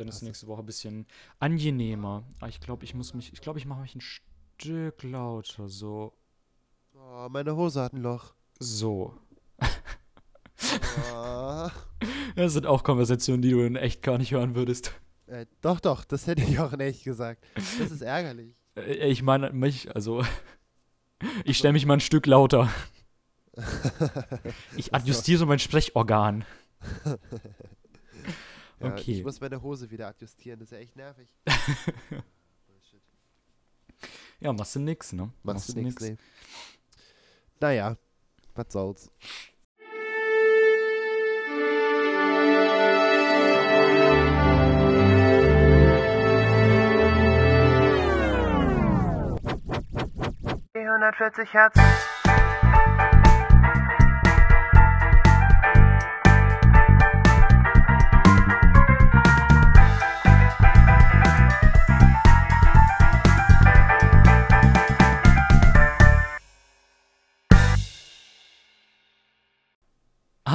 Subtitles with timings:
[0.00, 1.06] Dann ist nächste Woche ein bisschen
[1.40, 2.24] angenehmer.
[2.38, 5.68] Aber ich glaube, ich muss mich, ich glaube, ich mache mich ein Stück lauter.
[5.68, 6.14] So.
[6.94, 8.32] Oh, meine Hose hat ein Loch.
[8.58, 9.14] So.
[11.14, 11.68] Oh.
[12.34, 14.94] Das sind auch Konversationen, die du in echt gar nicht hören würdest.
[15.26, 17.44] Äh, doch, doch, das hätte ich auch in echt gesagt.
[17.54, 18.54] Das ist ärgerlich.
[18.76, 20.24] Äh, Ich meine mich, also.
[21.44, 22.70] Ich stelle mich mal ein Stück lauter.
[24.76, 26.46] Ich adjustiere mein Sprechorgan.
[28.80, 29.12] Ja, Okay.
[29.18, 31.28] Ich muss meine Hose wieder adjustieren, das ist ja echt nervig.
[31.44, 33.02] Bullshit.
[34.40, 35.30] Ja, machst du nix, ne?
[35.42, 36.16] Machst du nichts, nee.
[37.60, 37.98] Naja,
[38.54, 39.10] was soll's.
[50.74, 52.19] Die 140 Hertz.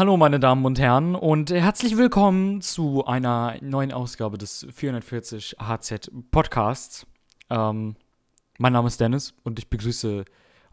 [0.06, 6.12] Hallo, meine Damen und Herren, und herzlich willkommen zu einer neuen Ausgabe des 440 HZ
[6.30, 7.08] Podcasts.
[7.50, 7.96] Ähm,
[8.60, 10.26] mein Name ist Dennis und ich begrüße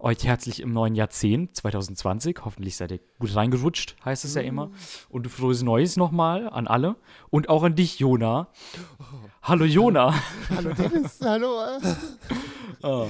[0.03, 2.41] euch herzlich im neuen Jahrzehnt 2020.
[2.45, 4.71] Hoffentlich seid ihr gut reingerutscht, heißt es ja immer.
[5.09, 6.97] Und frohes Neues nochmal an alle
[7.31, 8.49] und auch an dich, Jona.
[9.43, 10.15] Hallo, Jona.
[10.51, 11.59] Hallo Dennis, hallo.
[12.85, 13.07] Ah,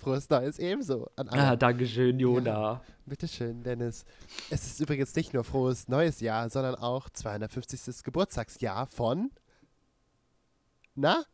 [0.00, 1.42] Frohes Neues ebenso an alle.
[1.42, 2.82] ah, Dankeschön, Jona.
[3.06, 4.04] Bitteschön, Dennis.
[4.50, 8.04] Es ist übrigens nicht nur frohes neues Jahr, sondern auch 250.
[8.04, 9.30] Geburtstagsjahr von.
[10.94, 11.24] Na?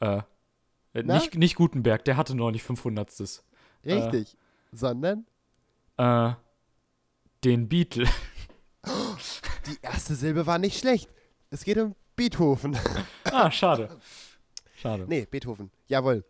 [0.00, 0.22] Äh,
[0.94, 1.16] äh, Na?
[1.16, 3.10] nicht, nicht Gutenberg, der hatte noch nicht 500.
[3.84, 4.38] Richtig.
[4.76, 5.26] Sondern
[5.96, 6.32] Äh,
[7.44, 8.06] den Beatle.
[9.66, 11.08] die erste Silbe war nicht schlecht.
[11.50, 12.76] Es geht um Beethoven.
[13.24, 13.88] Ah, schade.
[14.76, 15.06] Schade.
[15.08, 15.70] nee, Beethoven.
[15.88, 16.24] Jawohl.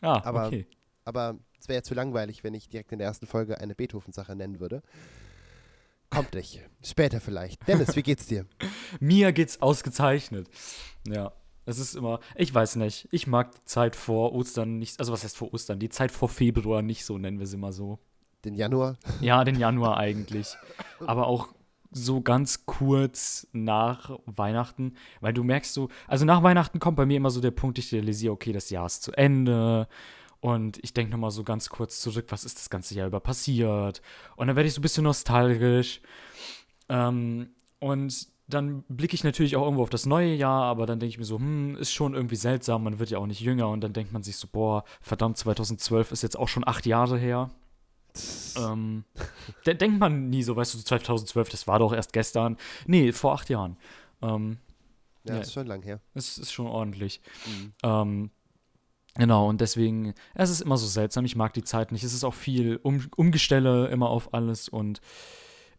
[0.00, 0.66] Ah, aber- okay.
[1.04, 4.36] Aber es wäre ja zu langweilig, wenn ich direkt in der ersten Folge eine Beethoven-Sache
[4.36, 4.82] nennen würde.
[6.10, 6.60] Kommt nicht.
[6.84, 7.66] Später vielleicht.
[7.66, 8.46] Dennis, wie geht's dir?
[9.00, 10.48] Mir geht's ausgezeichnet.
[11.06, 11.32] Ja.
[11.68, 15.22] Es ist immer, ich weiß nicht, ich mag die Zeit vor Ostern nicht, also was
[15.22, 15.78] heißt vor Ostern?
[15.78, 17.98] Die Zeit vor Februar nicht so, nennen wir sie mal so.
[18.46, 18.96] Den Januar?
[19.20, 20.56] Ja, den Januar eigentlich.
[21.06, 21.48] Aber auch
[21.90, 27.18] so ganz kurz nach Weihnachten, weil du merkst so, also nach Weihnachten kommt bei mir
[27.18, 29.88] immer so der Punkt, ich realisiere, okay, das Jahr ist zu Ende.
[30.40, 34.00] Und ich denke nochmal so ganz kurz zurück, was ist das ganze Jahr über passiert?
[34.36, 36.00] Und dann werde ich so ein bisschen nostalgisch.
[36.88, 41.10] Ähm, und dann blicke ich natürlich auch irgendwo auf das neue Jahr, aber dann denke
[41.10, 43.68] ich mir so, hm, ist schon irgendwie seltsam, man wird ja auch nicht jünger.
[43.68, 47.18] Und dann denkt man sich so, boah, verdammt, 2012 ist jetzt auch schon acht Jahre
[47.18, 47.50] her.
[48.56, 49.04] Ähm,
[49.66, 52.56] de denkt man nie so, weißt du, 2012, das war doch erst gestern.
[52.86, 53.76] Nee, vor acht Jahren.
[54.22, 54.56] Ähm,
[55.24, 55.40] Ja, Ja.
[55.42, 56.00] ist schon lang her.
[56.14, 57.20] es ist schon ordentlich.
[57.46, 57.72] Mhm.
[57.84, 58.30] Ähm,
[59.14, 61.24] genau, und deswegen, es ist immer so seltsam.
[61.26, 62.02] Ich mag die Zeit nicht.
[62.02, 65.00] Es ist auch viel um Umgestelle immer auf alles und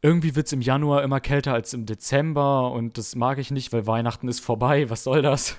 [0.01, 3.73] irgendwie wird es im Januar immer kälter als im Dezember und das mag ich nicht,
[3.73, 4.89] weil Weihnachten ist vorbei.
[4.89, 5.57] Was soll das?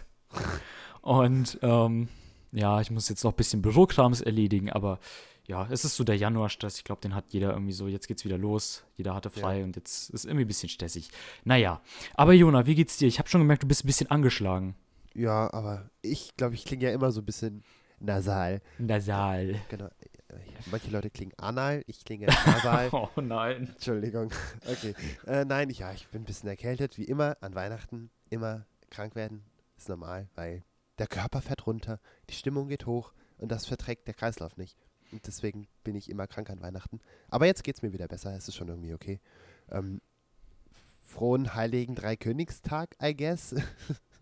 [1.02, 2.08] und ähm,
[2.52, 4.98] ja, ich muss jetzt noch ein bisschen Bürokrams erledigen, aber
[5.46, 6.78] ja, es ist so der Januarstress.
[6.78, 7.88] Ich glaube, den hat jeder irgendwie so.
[7.88, 8.84] Jetzt geht's wieder los.
[8.96, 11.10] Jeder hatte frei und jetzt ist irgendwie ein bisschen stressig.
[11.44, 11.80] Naja,
[12.14, 13.08] aber Jona, wie geht's dir?
[13.08, 14.76] Ich habe schon gemerkt, du bist ein bisschen angeschlagen.
[15.12, 17.64] Ja, aber ich glaube, ich klinge ja immer so ein bisschen
[17.98, 18.62] nasal.
[18.78, 19.56] Nasal.
[19.68, 19.88] Genau.
[20.70, 22.88] Manche Leute klingen anal, ich klinge nasal.
[22.92, 23.68] Oh nein.
[23.68, 24.32] Entschuldigung.
[24.70, 24.94] Okay.
[25.26, 28.10] Äh, nein, ich, ja, ich bin ein bisschen erkältet, wie immer an Weihnachten.
[28.28, 29.44] Immer krank werden
[29.76, 30.62] ist normal, weil
[30.98, 31.98] der Körper fährt runter,
[32.28, 34.76] die Stimmung geht hoch und das verträgt der Kreislauf nicht.
[35.12, 37.00] Und deswegen bin ich immer krank an Weihnachten.
[37.28, 39.20] Aber jetzt geht es mir wieder besser, es ist schon irgendwie okay.
[39.70, 40.00] Ähm,
[41.02, 43.54] frohen Heiligen Dreikönigstag, I guess.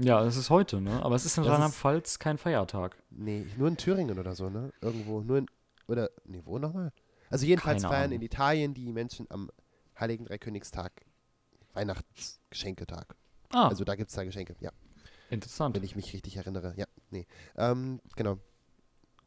[0.01, 1.03] Ja, es ist heute, ne?
[1.03, 2.97] Aber es ist in Das Rheinland-Pfalz kein Feiertag.
[3.11, 4.71] nee, nur in Thüringen oder so, ne?
[4.81, 5.47] Irgendwo, nur in,
[5.89, 6.93] oder, nee, wo nochmal?
[7.31, 8.17] Also jedenfalls Keine feiern Ahnung.
[8.21, 9.51] in Italien die Menschen am
[9.99, 10.93] Heiligen Dreikönigstag
[11.75, 13.17] Weihnachtsgeschenketag.
[13.51, 14.71] Ah, Also da gibt es da Geschenke, ja,
[15.31, 15.75] interessant.
[15.75, 16.75] wenn ich mich richtig erinnere.
[16.77, 17.27] Ja, nee.
[17.57, 18.39] Ähm, genau.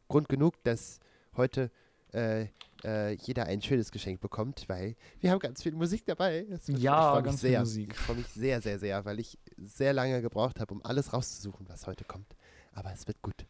[0.08, 1.00] Grund genug, dass
[1.36, 1.70] heute
[2.12, 2.46] äh,
[2.84, 6.44] äh, jeder ein schönes Geschenk bekommt, weil wir haben ganz viel Musik dabei.
[6.50, 7.60] Das- Ja, ich ganz viel sehr.
[7.60, 7.92] Musik.
[7.92, 11.68] Ich freue mich sehr, sehr, sehr, weil ich sehr lange gebraucht habe, um alles rauszusuchen,
[11.68, 12.36] was heute kommt.
[12.72, 13.46] Aber es wird gut.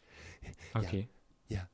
[0.73, 1.09] Okay.
[1.49, 1.67] Ja.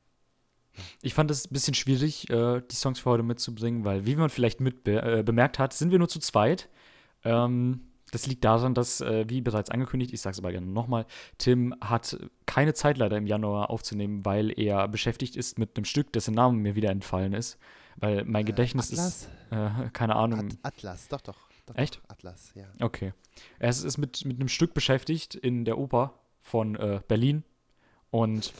[1.02, 4.30] Ich fand es ein bisschen schwierig, äh, die Songs für heute mitzubringen, weil, wie man
[4.30, 6.68] vielleicht mit äh, bemerkt hat, sind wir nur zu zweit.
[7.24, 7.80] Ähm,
[8.12, 11.06] das liegt daran, dass, äh, wie bereits angekündigt, ich sage es aber gerne nochmal,
[11.38, 16.12] Tim hat keine Zeit leider im Januar aufzunehmen, weil er beschäftigt ist mit einem Stück,
[16.12, 17.58] dessen Name mir wieder entfallen ist.
[17.96, 19.06] Weil mein Gedächtnis Atlas?
[19.06, 21.38] ist, äh, keine Ahnung, At Atlas, doch, doch.
[21.66, 22.00] doch Echt?
[22.08, 22.66] Atlas, ja.
[22.80, 23.12] Okay.
[23.58, 27.44] Er ist, ist mit, mit einem Stück beschäftigt in der Oper von äh, Berlin.
[28.10, 28.52] Und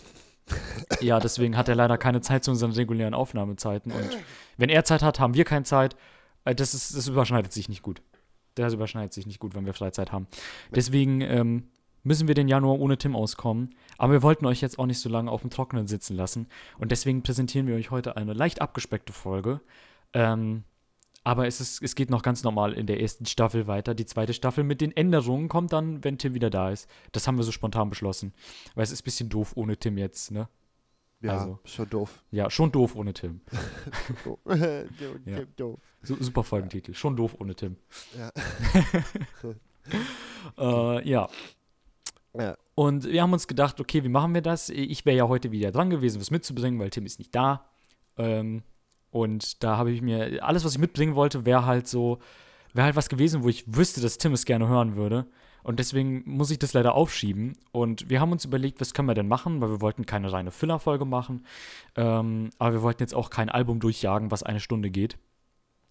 [1.00, 3.92] ja, deswegen hat er leider keine Zeit zu unseren regulären Aufnahmezeiten.
[3.92, 4.18] Und
[4.56, 5.96] wenn er Zeit hat, haben wir keine Zeit.
[6.44, 8.02] Äh, das, ist, das überschneidet sich nicht gut.
[8.54, 10.26] Das überschneidet sich nicht gut, wenn wir Freizeit haben.
[10.74, 11.68] Deswegen ähm,
[12.02, 13.74] müssen wir den Januar ohne Tim auskommen.
[13.98, 16.48] Aber wir wollten euch jetzt auch nicht so lange auf dem Trockenen sitzen lassen.
[16.78, 19.60] Und deswegen präsentieren wir euch heute eine leicht abgespeckte Folge.
[20.12, 20.64] Ähm,
[21.22, 23.94] aber es, ist, es geht noch ganz normal in der ersten Staffel weiter.
[23.94, 26.88] Die zweite Staffel mit den Änderungen kommt dann, wenn Tim wieder da ist.
[27.12, 28.32] Das haben wir so spontan beschlossen.
[28.74, 30.48] Weil es ist ein bisschen doof ohne Tim jetzt, ne?
[31.22, 31.58] Ja, Also.
[31.64, 32.24] schon doof.
[32.30, 33.42] Ja, schon doof ohne Tim.
[35.26, 35.40] Ja.
[35.56, 35.78] doof.
[36.02, 36.94] Su super Folgentitel.
[36.94, 37.76] Schon doof ohne Tim.
[38.18, 38.30] Ja.
[40.58, 41.28] Äh, ja.
[42.38, 42.56] Ja.
[42.74, 44.68] Und wir haben uns gedacht, okay, wie machen wir das?
[44.68, 47.68] Ich wäre ja heute wieder dran gewesen, was mitzubringen, weil Tim ist nicht da.
[48.16, 48.62] Ähm,
[49.10, 52.18] und da habe ich mir, alles, was ich mitbringen wollte, wäre halt so,
[52.72, 55.26] wäre halt was gewesen, wo ich wüsste, dass Tim es gerne hören würde.
[55.62, 57.54] Und deswegen muss ich das leider aufschieben.
[57.72, 60.50] Und wir haben uns überlegt, was können wir denn machen, weil wir wollten keine reine
[60.50, 61.44] Filler-Folge machen.
[61.96, 65.18] Ähm, aber wir wollten jetzt auch kein Album durchjagen, was eine Stunde geht.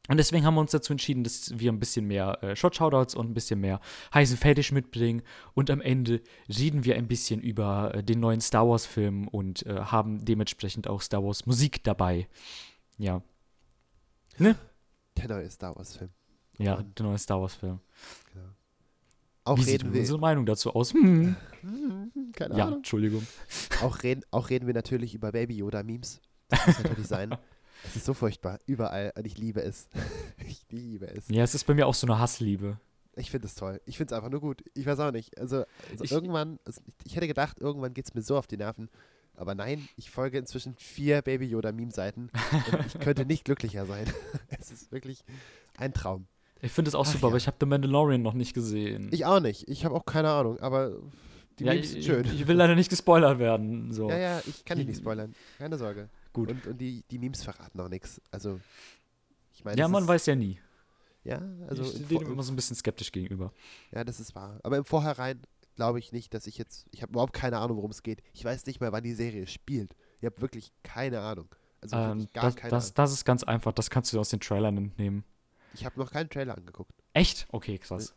[0.08, 3.30] Und deswegen haben wir uns dazu entschieden, dass wir ein bisschen mehr äh, Shot-Shoutouts und
[3.30, 3.80] ein bisschen mehr
[4.12, 5.22] heißen Fetisch mitbringen.
[5.54, 9.76] Und am Ende reden wir ein bisschen über äh, den neuen Star Wars-Film und äh,
[9.76, 12.28] haben dementsprechend auch Star Wars-Musik dabei.
[13.00, 13.22] Ja.
[14.38, 14.56] Ne?
[15.18, 16.12] Der neue Star Wars-Film.
[16.60, 17.80] Ja, Und- der neue Star Wars-Film.
[19.46, 20.02] Auch Wie sieht reden wir.
[20.02, 20.94] unsere Meinung dazu aus?
[20.94, 21.36] Hm.
[22.36, 22.80] Keine Ja, Ahnung.
[22.80, 23.26] Entschuldigung.
[23.82, 26.22] Auch reden, auch reden wir natürlich über Baby Yoda-Memes.
[26.50, 27.36] Das muss natürlich sein.
[27.86, 28.60] Es ist so furchtbar.
[28.68, 29.12] Überall.
[29.18, 29.88] Und ich liebe es.
[30.46, 31.28] ich liebe es.
[31.30, 32.80] Ja, es ist bei mir auch so eine Hassliebe.
[33.16, 33.82] Ich finde es toll.
[33.86, 34.64] Ich finde es einfach nur gut.
[34.76, 35.38] Ich weiß auch nicht.
[35.40, 38.58] Also, also Ich- irgendwann, also ich hätte gedacht, irgendwann geht es mir so auf die
[38.58, 38.90] Nerven.
[39.40, 42.30] Aber nein, ich folge inzwischen vier Baby Yoda-Meme-Seiten
[42.74, 44.06] und ich könnte nicht glücklicher sein.
[44.60, 45.24] es ist wirklich
[45.78, 46.28] ein Traum.
[46.62, 47.28] Ich finde es auch Ach super, ja.
[47.30, 49.08] aber ich habe The Mandalorian noch nicht gesehen.
[49.14, 49.70] Ich auch nicht.
[49.70, 50.92] Ich habe auch keine Ahnung, aber
[51.58, 52.26] die ja, Memes ich, sind schön.
[52.26, 53.94] ich will leider nicht gespoilert werden.
[53.94, 54.10] So.
[54.10, 55.34] ja, ja, ich kann dich nicht spoilern.
[55.58, 56.10] Keine Sorge.
[56.34, 56.52] Gut.
[56.52, 58.22] Und, und die, die Memes verraten auch nichts.
[58.32, 58.60] Also,
[59.54, 60.60] ich meine, Ja, man weiß ja nie.
[61.24, 63.54] Ja, also, ich stehe dem immer so ein bisschen skeptisch gegenüber.
[63.94, 64.60] ja, das ist wahr.
[64.64, 65.40] Aber im Vorhinein
[65.80, 68.22] glaube ich nicht, dass ich jetzt, ich habe überhaupt keine Ahnung, worum es geht.
[68.34, 69.96] Ich weiß nicht mal, wann die Serie spielt.
[70.20, 71.48] Ich habe wirklich keine Ahnung.
[71.80, 72.94] Also Ähm, gar das, keine das, Ahnung.
[72.96, 75.24] das ist ganz einfach, das kannst du aus den Trailern entnehmen.
[75.74, 76.92] Ich habe noch keinen Trailer angeguckt.
[77.14, 77.48] Echt?
[77.54, 78.14] Okay, krass.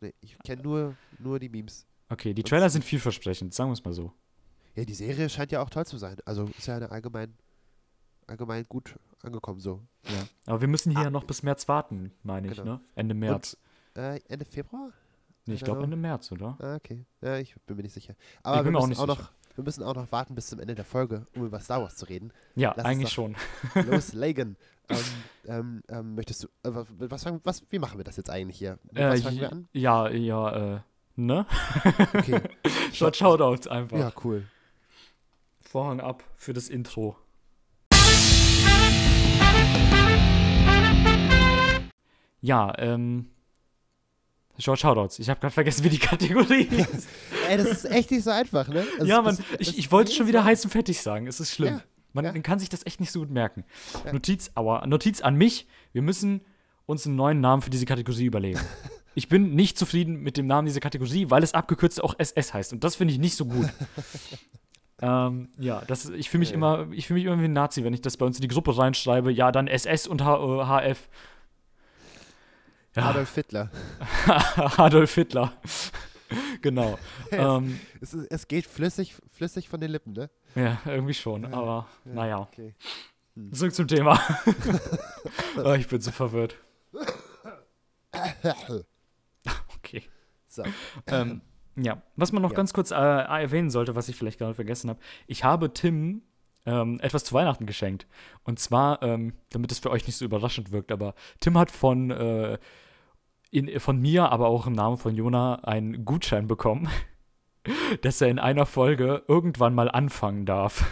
[0.00, 1.86] Nee, ich kenne nur, nur die Memes.
[2.08, 4.14] Okay, die Das- Trailer sind vielversprechend, sagen wir es mal so.
[4.74, 6.16] Ja, die Serie scheint ja auch toll zu sein.
[6.24, 7.34] Also ist ja eine allgemein,
[8.26, 9.82] allgemein gut angekommen so.
[10.08, 10.26] Ja.
[10.46, 11.04] Aber wir müssen hier Ah.
[11.04, 12.76] ja noch bis März warten, meine ich, Genau.
[12.76, 12.80] ne?
[12.94, 13.58] Ende März.
[13.94, 14.92] Äh, Ende Februar?
[15.46, 15.84] Nee, ich glaube know.
[15.84, 16.56] Ende März, oder?
[16.60, 17.04] Ah, okay.
[17.20, 18.14] Ja, ich bin mir nicht sicher.
[18.42, 19.20] Aber bin wir auch müssen auch, sicher.
[19.22, 21.96] noch, wir müssen auch noch warten bis zum Ende der Folge, um über Star Wars
[21.96, 22.32] zu reden.
[22.54, 23.36] Ja, Lass eigentlich schon.
[23.86, 24.56] Loslegen.
[24.90, 24.98] ähm,
[25.46, 28.78] ähm, ähm, möchtest du, äh, wa- was, was, wie machen wir das jetzt eigentlich hier?
[28.94, 29.68] Äh, was fangen wir an?
[29.72, 30.80] Ja, ja, äh,
[31.16, 31.46] ne?
[32.14, 32.40] Okay.
[32.92, 33.98] Schaut Shoutouts einfach.
[33.98, 34.44] Ja, cool.
[35.62, 37.16] Vorhang ab für das Intro.
[42.40, 43.30] Ja, ähm.
[44.58, 45.18] Short Shoutouts.
[45.18, 46.62] Ich habe gerade vergessen, wie die Kategorie
[46.92, 47.08] ist.
[47.48, 48.84] Ey, das ist echt nicht so einfach, ne?
[48.98, 51.26] Also ja, man, es- ich, ich wollte schon wieder heiß und fettig sagen.
[51.26, 51.74] Es ist schlimm.
[51.74, 52.32] Ja, Man ja.
[52.40, 53.64] kann sich das echt nicht so gut merken.
[54.04, 54.12] Ja.
[54.12, 55.66] Notiz, aber Notiz an mich.
[55.92, 56.40] Wir müssen
[56.86, 58.60] uns einen neuen Namen für diese Kategorie überlegen.
[59.16, 62.72] ich bin nicht zufrieden mit dem Namen dieser Kategorie, weil es abgekürzt auch SS heißt.
[62.72, 63.68] Und das finde ich nicht so gut.
[65.02, 66.54] ähm, ja, das, ich fühle mich Ja.
[66.54, 68.48] immer, ich fühle mich immer wie ein Nazi, wenn ich das bei uns in die
[68.48, 69.32] Gruppe reinschreibe.
[69.32, 71.08] Ja, dann SS und H äh, HF.
[72.96, 73.70] Ja, Adolf Hitler.
[74.76, 75.52] Adolf Hitler.
[76.62, 76.98] genau.
[77.30, 80.30] Ähm, Es, ist, es geht flüssig, flüssig von den Lippen, ne?
[80.54, 81.44] ja, irgendwie schon.
[81.52, 82.12] Aber ja.
[82.12, 82.38] naja.
[82.40, 82.74] Okay.
[83.52, 84.20] Zurück zum Thema.
[85.64, 86.56] oh, ich bin so verwirrt.
[89.76, 90.02] Okay.
[90.46, 90.62] so.
[91.08, 91.40] Ähm,
[91.76, 92.56] ja, was man noch Ja.
[92.56, 95.00] ganz kurz äh, erwähnen sollte, was ich vielleicht gerade vergessen habe.
[95.26, 96.22] Ich habe Tim
[96.66, 98.06] ähm, etwas zu Weihnachten geschenkt.
[98.44, 102.10] Und zwar, ähm, damit es für euch nicht so überraschend wirkt, aber Tim hat von,
[102.10, 102.58] äh,
[103.54, 106.88] in, von mir, aber auch im Namen von Jona, einen Gutschein bekommen,
[108.02, 110.84] dass er in einer Folge irgendwann mal anfangen darf.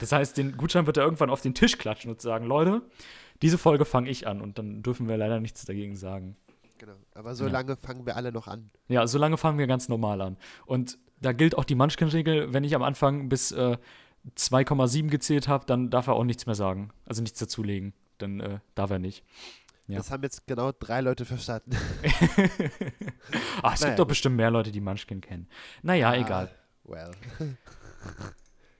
[0.00, 2.82] Das heißt, den Gutschein wird er irgendwann auf den Tisch klatschen und sagen, Leute,
[3.42, 6.36] diese Folge fange ich an und dann dürfen wir leider nichts dagegen sagen.
[6.78, 6.94] Genau.
[7.14, 7.52] Aber so Ja.
[7.52, 8.70] lange fangen wir alle noch an.
[8.88, 10.36] Ja, solange fangen wir ganz normal an.
[10.66, 13.76] Und da gilt auch die Munchkin-Regel, wenn ich am Anfang bis äh,
[14.36, 16.90] 2,7 gezählt habe, dann darf er auch nichts mehr sagen.
[17.06, 17.92] Also nichts dazulegen.
[18.18, 19.22] Dann äh, darf er nicht.
[19.86, 19.98] Ja.
[19.98, 21.76] Das haben jetzt genau drei Leute verstanden.
[23.62, 25.48] Ah, es Naja, gibt doch bestimmt mehr Leute, die Munchkin kennen.
[25.82, 26.50] Naja, Ah, egal.
[26.84, 27.12] Well.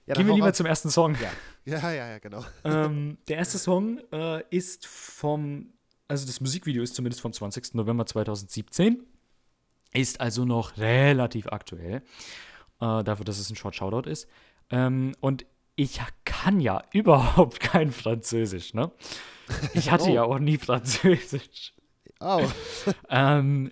[0.07, 1.15] ja, Gehen wir lieber zum ersten Song.
[1.15, 1.31] Ja.
[1.65, 2.45] ja, ja, ja, genau.
[2.65, 5.73] ähm, der erste Song äh, ist vom,
[6.09, 7.75] also das Musikvideo ist zumindest vom 20.
[7.75, 9.03] November 2017.
[9.93, 12.03] Ist also noch relativ aktuell.
[12.81, 14.29] Äh, dafür, dass es ein Short Shoutout ist.
[14.71, 15.47] Ähm, und
[15.77, 18.91] ich kann ja überhaupt kein Französisch, ne?
[19.75, 20.15] Ich hatte Oh.
[20.15, 21.75] ja auch nie Französisch.
[22.21, 22.43] Oh,
[23.11, 23.71] Ähm,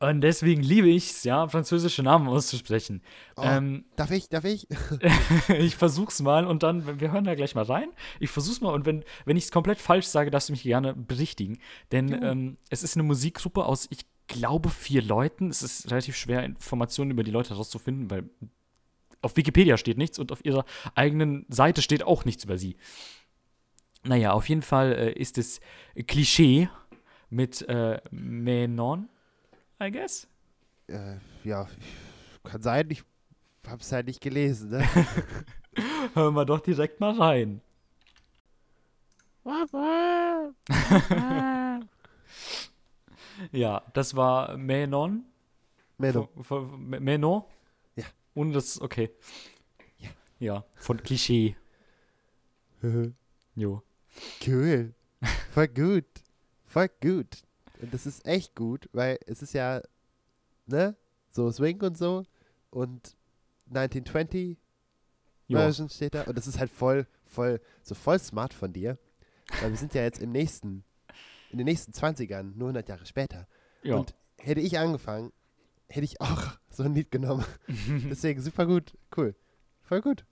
[0.00, 3.00] und deswegen liebe ich es, ja, französische Namen auszusprechen.
[3.36, 3.42] Oh.
[3.42, 4.66] Ähm, darf ich, darf ich?
[5.48, 7.88] ich versuch's mal und dann, wir hören da gleich mal rein.
[8.20, 10.94] Ich versuch's mal und wenn, wenn ich es komplett falsch sage, darfst du mich gerne
[10.94, 11.58] berichtigen.
[11.92, 15.48] Denn ähm, es ist eine Musikgruppe aus, ich glaube, vier Leuten.
[15.48, 18.28] Es ist relativ schwer, Informationen über die Leute herauszufinden, weil
[19.24, 20.64] auf Wikipedia steht nichts und auf ihrer
[20.94, 22.76] eigenen Seite steht auch nichts über sie.
[24.04, 25.60] Naja, auf jeden Fall äh, ist es
[26.06, 26.68] Klischee
[27.30, 29.08] mit äh, Menon,
[29.82, 30.28] I guess.
[30.88, 31.68] äh, ja,
[32.44, 33.02] kann sein, ich
[33.66, 34.86] hab's halt nicht gelesen, ne?
[36.14, 37.60] Hören wir doch direkt mal rein.
[43.52, 45.24] Ja, das war Menon.
[45.98, 46.28] Menno.
[46.36, 47.42] Von- von- Me- Menon?
[48.34, 49.10] Ohne das, okay.
[49.98, 50.10] Ja.
[50.38, 51.56] Ja, von Klischee.
[53.56, 53.82] Jo.
[54.46, 54.94] Cool.
[55.52, 56.04] Voll gut.
[56.66, 57.44] Voll gut.
[57.80, 59.80] Und das ist echt gut, weil es ist ja,
[60.66, 60.96] ne?
[61.30, 62.24] So Swing und so.
[62.70, 63.16] Und
[63.68, 64.58] 1920
[65.46, 65.58] Jo.
[65.58, 66.22] Version steht da.
[66.22, 68.98] Und das ist halt voll, voll, so voll smart von dir.
[69.60, 70.84] Weil wir sind ja jetzt im nächsten,
[71.50, 73.46] in den nächsten 20ern, nur 100 Jahre später.
[73.82, 73.96] ja.
[73.96, 75.32] Und hätte ich angefangen,
[75.88, 77.44] hätte ich auch so ein Lied genommen.
[78.10, 78.96] Deswegen super gut.
[79.16, 79.34] Cool.
[79.82, 80.24] Voll gut.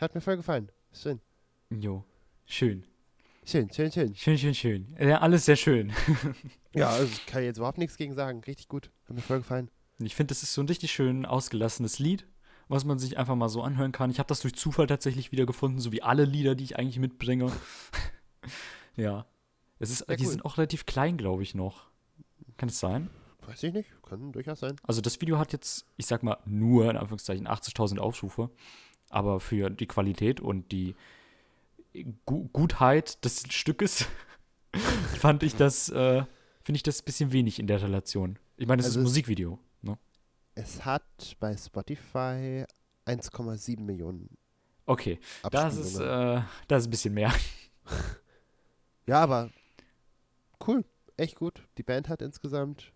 [0.00, 0.70] Hat mir voll gefallen.
[0.92, 1.20] Schön.
[1.70, 2.04] jo.
[2.46, 2.84] Schön.
[3.44, 4.14] Schön, schön, schön.
[4.14, 4.96] Schön, schön, schön.
[5.00, 5.92] Ja, alles sehr schön.
[6.74, 8.40] Ja, also ich kann jetzt überhaupt nichts gegen sagen.
[8.46, 8.90] Richtig gut.
[9.08, 9.70] Hat mir voll gefallen.
[9.98, 12.26] Ich finde, das ist so ein richtig schön ausgelassenes Lied,
[12.68, 14.10] was man sich einfach mal so anhören kann.
[14.10, 17.00] Ich habe das durch Zufall tatsächlich wieder gefunden, so wie alle Lieder, die ich eigentlich
[17.00, 17.50] mitbringe.
[18.96, 19.26] ja.
[19.80, 20.26] Es ist, die cool.
[20.30, 21.86] sind auch relativ klein, glaube ich, noch.
[22.58, 23.10] Kann es sein?
[23.48, 23.90] Weiß ich nicht.
[24.02, 24.76] Kann durchaus sein.
[24.82, 28.50] Also das Video hat jetzt, ich sag mal, nur in Anführungszeichen 80.000 Aufrufe.
[29.08, 30.94] Aber für die Qualität und die
[32.26, 34.06] Gu Gutheit des Stückes
[35.18, 36.24] fand ich das, äh,
[36.62, 38.38] finde ich das ein bisschen wenig in der Relation.
[38.58, 39.58] Ich meine, es Also ist ein es- Musikvideo.
[39.80, 39.96] Ne?
[40.54, 42.64] Es hat bei Spotify
[43.06, 44.28] 1,7 Millionen
[44.84, 45.18] Okay,
[45.50, 47.32] das ist, äh, das ist ein bisschen mehr.
[49.06, 49.50] ja, aber
[50.66, 50.84] cool.
[51.16, 51.62] Echt gut.
[51.78, 52.92] Die Band hat insgesamt.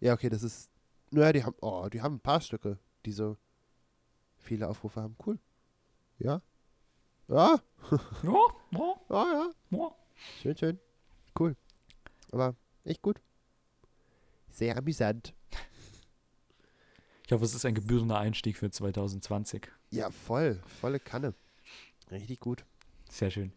[0.00, 0.70] Ja, okay, das ist.
[1.10, 1.56] Naja, die haben.
[1.60, 3.36] Oh, die haben ein paar Stücke, die so
[4.38, 5.16] viele Aufrufe haben.
[5.24, 5.38] Cool.
[6.18, 6.40] Ja.
[7.28, 7.60] Ja.
[8.22, 9.94] Ja, ja, Ja, ja.
[10.42, 10.78] Schön, schön.
[11.38, 11.56] Cool.
[12.32, 13.20] Aber echt gut.
[14.48, 15.32] Sehr amüsant.
[17.24, 19.68] Ich hoffe, es ist ein gebührender Einstieg für 2020.
[19.90, 20.60] Ja, voll.
[20.80, 21.34] Volle Kanne.
[22.10, 22.64] Richtig gut.
[23.08, 23.52] Sehr schön.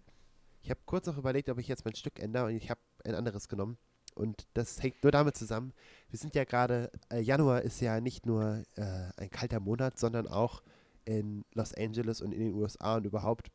[0.62, 3.16] Ich habe kurz noch überlegt, ob ich jetzt mein Stück ändere und ich habe ein
[3.16, 3.78] anderes genommen.
[4.16, 5.74] Und das hängt nur damit zusammen.
[6.10, 10.28] Wir sind ja gerade, äh, Januar ist ja nicht nur äh, ein kalter Monat, sondern
[10.28, 10.62] auch
[11.06, 13.52] in Los Angeles und in den USA und überhaupt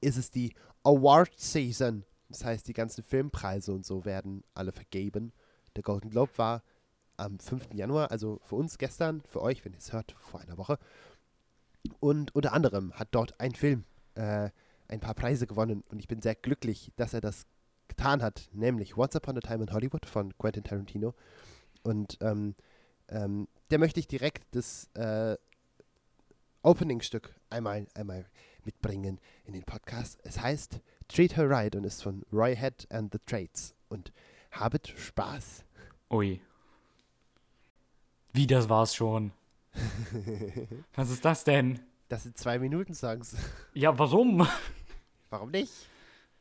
[0.00, 2.04] ist es die Award Season.
[2.28, 5.32] Das heißt, die ganzen Filmpreise und so werden alle vergeben.
[5.74, 6.62] Der Golden Globe war
[7.16, 7.74] am 5.
[7.74, 10.78] Januar, also für uns gestern, für euch, wenn ihr es hört, vor einer Woche.
[12.00, 14.50] Und unter anderem hat dort ein Film äh,
[14.88, 17.46] ein paar Preise gewonnen und ich bin sehr glücklich, dass er das
[17.96, 21.14] getan hat, nämlich Once Upon a Time in Hollywood von Quentin Tarantino.
[21.82, 22.54] Und ähm,
[23.08, 25.36] ähm, der möchte ich direkt das äh,
[26.62, 28.26] Opening-Stück einmal, einmal
[28.64, 30.18] mitbringen in den Podcast.
[30.24, 33.74] Es heißt Treat Her Right und ist von Roy Head and the Trades.
[33.88, 34.12] Und
[34.50, 35.64] habet Spaß.
[36.10, 36.40] Ui.
[38.32, 39.32] Wie, das war's schon?
[40.94, 41.80] Was ist das denn?
[42.08, 43.36] Das sind zwei Minuten Songs.
[43.74, 44.46] Ja, warum?
[45.30, 45.72] Warum nicht?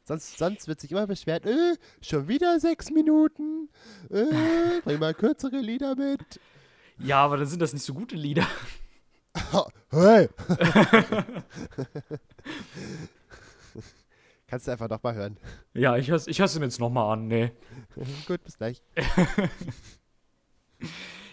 [0.08, 3.70] Sonst, sonst wird sich immer beschwert, äh, schon wieder sechs Minuten.
[4.12, 6.40] Äh, bring mal kürzere Lieder mit.
[7.00, 8.48] Ja, aber dann sind das nicht so gute Lieder.
[9.92, 10.30] Hey!
[14.48, 15.38] Kannst du einfach noch mal hören.
[15.74, 17.52] Ja, ich hör's, ich hör's mir jetzt nochmal an, ne.
[18.28, 18.82] Gut, bis gleich.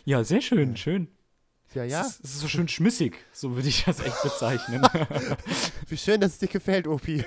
[0.05, 1.09] Ja, sehr schön, schön.
[1.75, 2.03] Ja, ja.
[2.03, 4.83] Es ist, es ist so schön schmissig, so würde ich das echt bezeichnen.
[5.89, 7.25] Wie schön, dass es dir gefällt, Opi.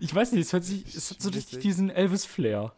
[0.00, 2.72] ich weiß nicht, es hört sich, es hat so richtig diesen Elvis-Flair.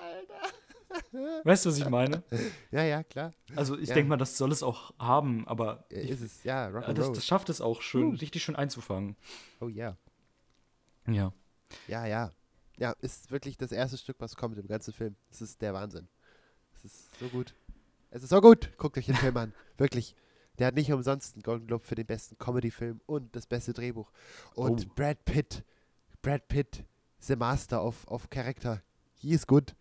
[1.45, 2.23] Weißt du, was ich meine?
[2.71, 3.33] Ja, ja, klar.
[3.55, 3.95] Also ich Ja.
[3.95, 6.45] denke mal, das soll es auch haben, aber Ja, ich, ist es.
[6.45, 6.95] Ja, äh, Rock'n'Roll.
[6.95, 9.17] das, das schafft es auch schön, richtig schön einzufangen.
[9.61, 9.97] oh ja.
[11.07, 11.33] Ja.
[11.89, 12.31] Ja, ja.
[12.79, 15.17] Ja, ist wirklich das erste Stück, was kommt im ganzen Film.
[15.31, 16.09] Es ist der Wahnsinn.
[16.75, 17.55] Es ist so gut.
[18.11, 18.77] Es ist so gut.
[18.79, 19.53] Guckt euch den Film an.
[19.77, 20.15] Wirklich.
[20.59, 24.11] Der hat nicht umsonst einen Golden Globe für den besten Comedy-Film und das beste Drehbuch.
[24.55, 24.93] Und Oh.
[24.95, 25.65] Brad Pitt.
[26.23, 26.85] Brad Pitt,
[27.21, 28.83] the master of, of character.
[29.15, 29.75] He is good.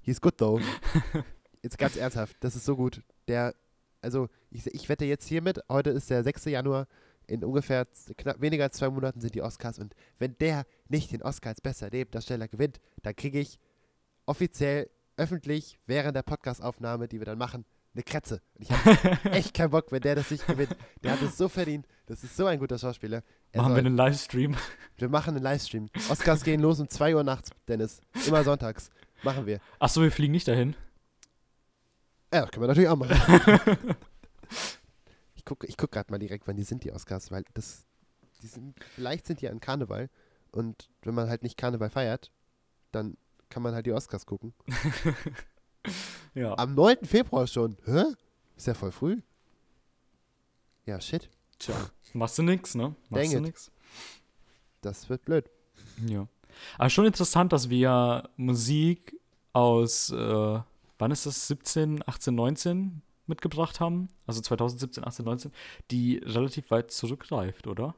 [0.00, 0.60] He is good though.
[1.62, 3.02] jetzt ganz ernsthaft, das ist so gut.
[3.28, 3.54] Der,
[4.00, 6.46] also ich, ich wette jetzt hiermit, heute ist der 6.
[6.46, 6.88] Januar,
[7.28, 11.22] in ungefähr knapp weniger als zwei Monaten sind die Oscars und wenn der nicht den
[11.22, 13.60] Oscar als bester Nebendarsteller gewinnt, dann kriege ich
[14.26, 14.90] offiziell,
[15.22, 17.64] öffentlich, während der Podcastaufnahme, die wir dann machen,
[17.94, 18.40] eine Kretze.
[18.54, 20.74] Und ich habe echt keinen Bock, wenn der das nicht gewinnt.
[21.02, 21.86] Der hat es so verdient.
[22.06, 23.22] Das ist so ein guter Schauspieler.
[23.52, 24.56] Er Machen wir soll- einen Livestream.
[24.96, 25.88] wir machen einen Livestream.
[26.10, 28.00] Oscars gehen los um 2 Uhr nachts, Dennis.
[28.26, 28.90] Immer sonntags.
[29.22, 29.60] Machen wir.
[29.78, 30.74] Achso, wir fliegen nicht dahin.
[32.32, 33.16] Ja, das können wir natürlich auch machen.
[35.34, 37.86] ich gucke ich guck gerade mal direkt, wann die sind, die Oscars, weil das,
[38.42, 40.08] die sind, vielleicht sind die an Karneval
[40.50, 42.32] und wenn man halt nicht Karneval feiert,
[42.90, 43.16] dann
[43.52, 44.52] kann man halt die Oscars gucken.
[46.34, 46.56] Ja.
[46.56, 47.04] Am 9.
[47.04, 47.76] Februar schon.
[47.84, 48.04] Hä?
[48.56, 49.20] Ist ja voll früh.
[50.86, 51.28] Ja, shit.
[51.58, 51.74] Tja,
[52.14, 52.94] machst du nix, ne?
[53.10, 53.42] Machst Dang du it.
[53.42, 53.70] nix.
[54.80, 55.50] Das wird blöd.
[56.06, 56.26] Ja.
[56.78, 59.14] Aber schon interessant, dass wir Musik
[59.52, 60.60] aus, äh,
[60.98, 64.08] wann ist das, 17, 18, 19 mitgebracht haben?
[64.26, 65.52] Also 2017, 18, 19,
[65.90, 67.94] die relativ weit zurückreift, oder?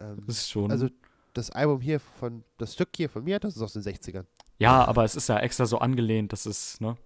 [0.00, 0.70] Ähm, Das ist schon.
[0.70, 0.88] also
[1.32, 4.26] das Album hier von, das Stück hier von mir, das ist aus den 60ern.
[4.58, 6.96] Ja, aber es ist ja extra so angelehnt, das ist, ne?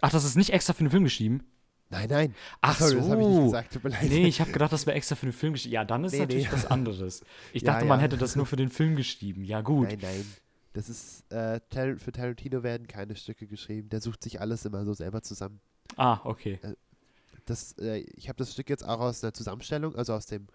[0.00, 1.42] Ach, das ist nicht extra für den Film geschrieben?
[1.88, 2.34] Nein, nein.
[2.60, 2.96] Ach Sorry, so.
[2.98, 3.72] das habe ich nicht gesagt.
[3.72, 4.02] Tut mir leid.
[4.08, 5.72] Nee, ich habe gedacht, das wäre extra für den Film geschrieben.
[5.74, 6.52] Ja, dann ist Nee, natürlich nee.
[6.52, 7.22] was anderes.
[7.52, 8.04] Ich Ja, dachte, man ja.
[8.04, 9.44] hätte das nur für den Film geschrieben.
[9.44, 9.88] Ja, gut.
[9.88, 10.26] Nein, nein.
[10.72, 13.88] Das ist, äh, Tar für Tarantino werden keine Stücke geschrieben.
[13.88, 15.60] Der sucht sich alles immer so selber zusammen.
[15.96, 16.58] Ah, okay.
[17.46, 20.48] Das, äh, ich habe das Stück jetzt auch aus einer Zusammenstellung, also aus dem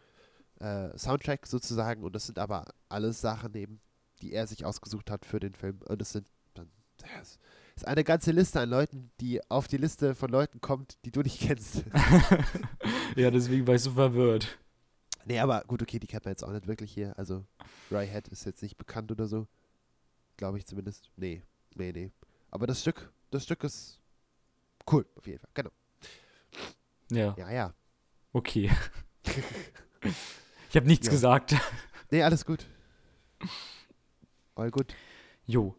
[0.59, 2.03] äh, Soundtrack sozusagen.
[2.03, 3.79] Und das sind aber alles Sachen eben,
[4.21, 5.79] die er sich ausgesucht hat für den Film.
[5.87, 6.27] Und das sind
[7.17, 7.39] das
[7.75, 11.21] ist eine ganze Liste an Leuten, die auf die Liste von Leuten kommt, die du
[11.21, 11.83] nicht kennst.
[13.15, 14.57] Ja, deswegen war ich so verwirrt.
[15.25, 17.17] nee, aber gut, okay, die kennt man jetzt auch nicht wirklich hier.
[17.19, 17.43] Also,
[17.91, 19.47] Ray Head ist jetzt nicht bekannt oder so.
[20.37, 21.09] Glaube ich zumindest.
[21.17, 21.41] Nee,
[21.75, 22.11] nee, nee.
[22.51, 23.99] Aber das Stück, das Stück ist
[24.89, 25.49] cool, auf jeden Fall.
[25.55, 25.71] Genau.
[27.11, 27.73] Ja, Ja, ja.
[28.31, 28.71] okay.
[30.69, 31.11] ich habe nichts Ja.
[31.11, 31.55] gesagt.
[32.11, 32.65] Nee, alles gut.
[34.61, 34.93] All gut.
[35.47, 35.73] Jo.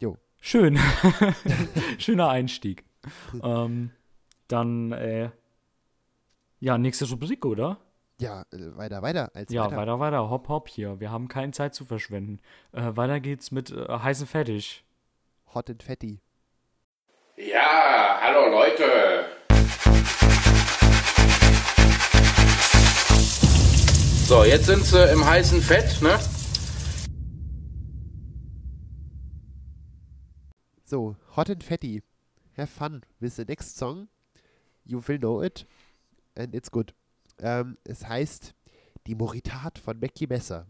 [0.00, 0.16] Jo.
[0.40, 0.76] Schön.
[1.98, 2.84] Schöner Einstieg.
[3.40, 3.92] ähm,
[4.48, 5.30] dann, äh,
[6.58, 7.78] ja, nächste Rubrik, oder?
[8.20, 9.30] Ja, äh, weiter, weiter.
[9.32, 9.76] Als Ja, weiter.
[9.76, 10.28] weiter, weiter.
[10.30, 10.98] Hopp, hopp hier.
[10.98, 12.40] Wir haben keine Zeit zu verschwenden.
[12.72, 14.82] Äh, weiter geht's mit äh, heißen Fertig.
[15.54, 16.20] Hot and Fatty.
[17.36, 19.26] Ja, hallo Leute.
[24.26, 26.18] So, jetzt sind sie im heißen Fett, ne?
[30.90, 32.02] So, Hot and Fatty.
[32.56, 34.08] Have fun with the next song.
[34.84, 35.64] You will know it.
[36.36, 36.94] And it's good.
[37.38, 38.54] Ähm, es heißt
[39.06, 40.66] Die Moritat von Mackie Messer.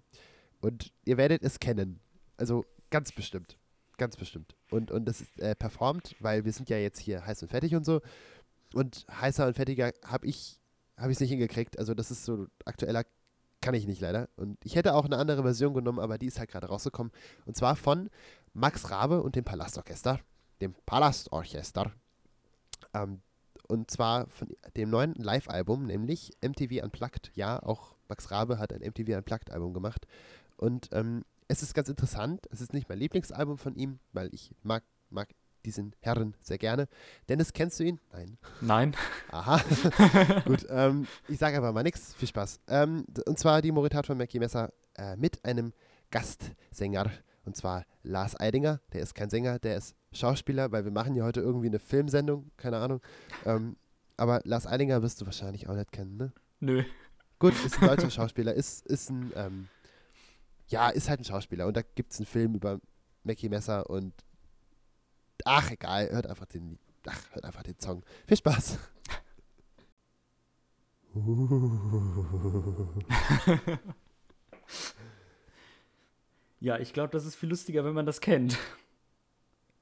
[0.61, 2.01] Und ihr werdet es kennen.
[2.37, 3.57] Also ganz bestimmt.
[3.97, 4.55] Ganz bestimmt.
[4.71, 7.75] Und, und das ist äh, performt, weil wir sind ja jetzt hier heiß und fertig
[7.75, 8.03] und so.
[8.75, 10.61] Und heißer und fertiger habe ich
[10.99, 11.79] habe ich es nicht hingekriegt.
[11.79, 13.05] Also das ist so aktueller
[13.61, 14.29] kann ich nicht leider.
[14.37, 17.13] Und ich hätte auch eine andere Version genommen, aber die ist halt gerade rausgekommen.
[17.47, 18.11] Und zwar von
[18.53, 20.21] Max Rabe und dem Palastorchester.
[20.61, 21.93] Dem Palastorchester.
[22.95, 23.21] Ähm,
[23.69, 27.31] und zwar von dem neuen Live-Album, nämlich MTV Unplugged.
[27.35, 30.07] Ja, auch Max Rabe hat ein MTV Unplugged-Album gemacht.
[30.57, 32.47] Und ähm, es ist ganz interessant.
[32.51, 35.29] Es ist nicht mein Lieblingsalbum von ihm, weil ich mag, mag
[35.65, 36.89] diesen Herren sehr gerne.
[37.29, 38.01] Dennis, kennst du ihn?
[38.13, 38.39] Nein.
[38.61, 38.97] Nein?
[39.31, 39.61] Aha.
[40.45, 42.15] Gut, ähm, ich sage einfach mal nichts.
[42.15, 42.61] Viel Spaß.
[42.69, 45.73] Ähm, und zwar die Moritat von Mackie Messer äh, mit einem
[46.11, 47.11] Gastsänger.
[47.45, 48.81] Und zwar Lars Eidinger.
[48.93, 52.51] Der ist kein Sänger, der ist Schauspieler, weil wir machen ja heute irgendwie eine Filmsendung.
[52.57, 53.01] Keine Ahnung.
[53.45, 53.77] Ähm,
[54.17, 56.33] aber Lars Eidinger wirst du wahrscheinlich auch nicht kennen, ne?
[56.61, 56.85] Nö.
[57.39, 58.53] Gut, ist ein deutscher Schauspieler.
[58.53, 59.69] Ist, ist ein, ähm,
[60.69, 61.67] ja, ist halt ein Schauspieler.
[61.67, 62.81] Und da gibt es einen Film über
[63.25, 64.13] Mackie Messer und
[65.45, 66.11] ach, egal.
[66.11, 68.03] Hört einfach den, ach, hört einfach den Song.
[68.27, 68.79] Viel Spaß.
[76.61, 78.59] Ja, ich glaube, das ist viel lustiger, wenn man das kennt.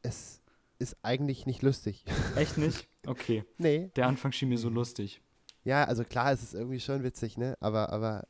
[0.02, 0.40] Es
[0.78, 2.04] ist eigentlich nicht lustig.
[2.36, 2.86] Echt nicht?
[3.04, 3.44] Okay.
[3.58, 3.90] nee.
[3.96, 5.20] Der Anfang schien mir so lustig.
[5.64, 7.56] Ja, also klar, es ist irgendwie schon witzig, ne?
[7.58, 8.28] Aber, aber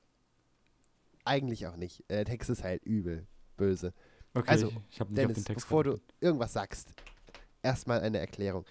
[1.25, 2.01] eigentlich auch nicht.
[2.09, 3.27] Äh, Der Text ist halt übel,
[3.59, 3.93] böse.
[4.33, 6.95] Okay, Also, ich, habe nicht auf Dennis, den Text bevor du irgendwas sagst,
[7.63, 8.65] erstmal eine Erklärung.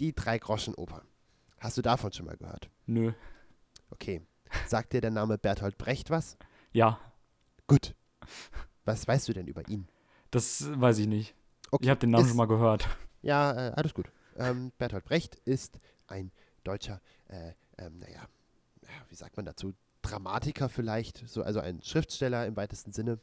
[0.00, 1.02] Die Drei-Groschen-Oper.
[1.58, 2.68] Hast du davon schon mal gehört?
[2.86, 3.12] Nö.
[3.90, 4.22] Okay.
[4.66, 6.36] Sagt dir der Name Bertolt Brecht was?
[6.72, 6.98] Ja,
[7.66, 7.94] Gut.
[8.84, 9.88] Was weißt du denn über ihn?
[10.30, 11.34] das weiß ich nicht.
[11.70, 11.84] Okay.
[11.84, 12.88] Ich habe den Namen ist- schon mal gehört.
[13.22, 14.10] Ja, äh, alles gut.
[14.36, 16.30] Ähm, Bertolt Brecht ist ein
[16.62, 18.20] deutscher, äh, ähm, naja,
[18.82, 19.74] ja, wie sagt man dazu?
[20.02, 23.18] Dramatiker vielleicht, so, also ein Schriftsteller im weitesten Sinne.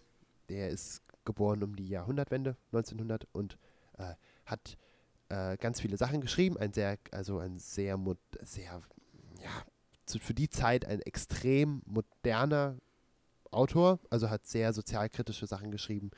[0.50, 3.58] Der ist geboren um die Jahrhundertwende, 1900, und
[3.98, 4.78] äh, hat
[5.34, 8.00] äh, ganz viele Sachen geschrieben, ein sehr, also ein sehr,
[8.44, 8.82] sehr,
[9.42, 9.64] ja,
[10.06, 12.78] zu, für die Zeit ein extrem moderner
[13.50, 16.12] Autor, also hat sehr sozialkritische Sachen geschrieben,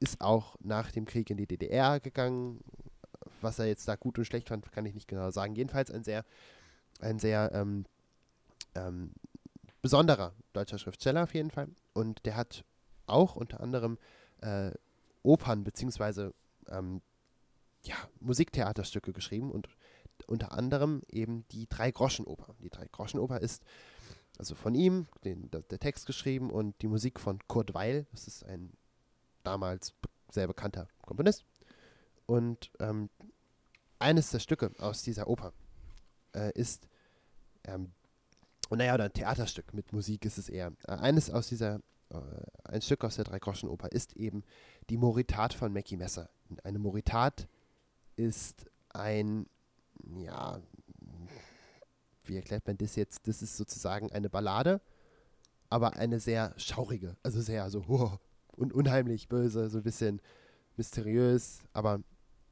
[0.00, 2.60] ist auch nach dem Krieg in die DDR gegangen.
[3.40, 5.54] Was er jetzt da gut und schlecht fand, kann ich nicht genau sagen.
[5.54, 6.24] Jedenfalls ein sehr,
[7.00, 7.84] ein sehr ähm,
[8.74, 9.12] ähm,
[9.82, 11.68] besonderer deutscher Schriftsteller auf jeden Fall.
[11.92, 12.64] Und der hat
[13.06, 13.98] auch unter anderem
[14.40, 14.70] äh,
[15.22, 16.32] Opern beziehungsweise
[16.68, 17.02] ähm,
[17.84, 19.68] ja, Musiktheaterstücke geschrieben und
[20.26, 22.54] unter anderem eben die Drei-Groschen-Oper.
[22.60, 23.62] Die Drei-Groschen-Oper ist
[24.38, 28.06] also von ihm, den, der, Text geschrieben und die Musik von Kurt Weil.
[28.12, 28.72] Das ist ein
[29.42, 29.94] damals
[30.30, 31.44] sehr bekannter Komponist.
[32.26, 33.10] Und ähm,
[33.98, 35.52] eines der Stücke aus dieser Oper
[36.34, 36.88] äh, ist,
[37.64, 37.92] ähm,
[38.68, 40.72] und naja, oder ein Theaterstück mit Musik ist es eher.
[40.86, 42.18] Äh, eines aus dieser, äh,
[42.64, 44.44] ein Stück aus der Drei-Groschen-Oper ist eben
[44.88, 46.30] die Moritat von Mackie Messer.
[46.64, 47.48] Eine Moritat
[48.22, 49.46] ist ein,
[50.16, 50.60] ja,
[52.24, 53.26] wie erklärt man das jetzt?
[53.26, 54.80] Das ist sozusagen eine Ballade,
[55.68, 58.16] aber eine sehr schaurige, also sehr so huh,
[58.56, 60.20] und unheimlich böse, so ein bisschen
[60.76, 62.00] mysteriös, aber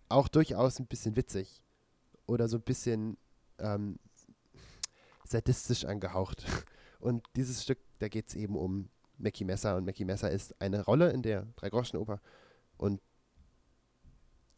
[0.09, 1.63] auch durchaus ein bisschen witzig
[2.27, 3.17] oder so ein bisschen
[3.59, 3.99] ähm,
[5.25, 6.45] sadistisch angehaucht.
[7.01, 10.85] Und dieses Stück, da geht es eben um Mackie Messer und Mackie Messer ist eine
[10.85, 12.21] Rolle in der Drei-Groschen-Oper
[12.77, 13.01] und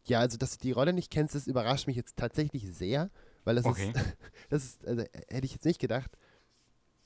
[0.05, 3.11] ja, also dass du die Rolle nicht kennst, das überrascht mich jetzt tatsächlich sehr,
[3.45, 3.93] weil das Okay.
[3.95, 4.17] ist,
[4.51, 6.11] das ist, also äh, hätte ich jetzt nicht gedacht,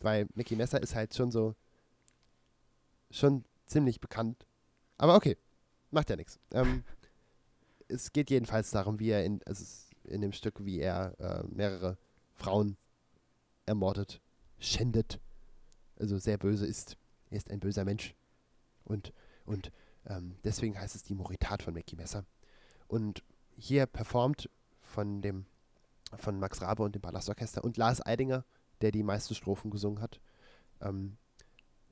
[0.00, 1.54] weil Mickey Messer ist halt schon so,
[3.10, 4.46] schon ziemlich bekannt.
[4.98, 5.36] Aber okay,
[5.90, 6.38] macht ja nichts.
[6.52, 6.84] Ähm,
[7.88, 9.64] es geht jedenfalls darum, wie er in, also
[10.04, 11.98] in dem Stück, wie er äh, mehrere
[12.34, 12.76] Frauen
[13.66, 14.20] ermordet,
[14.58, 15.20] schändet,
[15.98, 16.96] also sehr böse ist.
[17.30, 18.14] Er ist ein böser Mensch.
[18.84, 19.12] Und,
[19.44, 19.72] und
[20.06, 22.24] ähm, deswegen heißt es die Moritat von Mickey Messer.
[22.88, 23.22] Und
[23.56, 25.46] hier performt von dem
[26.16, 28.44] von Max Rabe und dem Palastorchester und Lars Eidinger,
[28.80, 30.20] der die meisten Strophen gesungen hat,
[30.80, 31.16] ähm,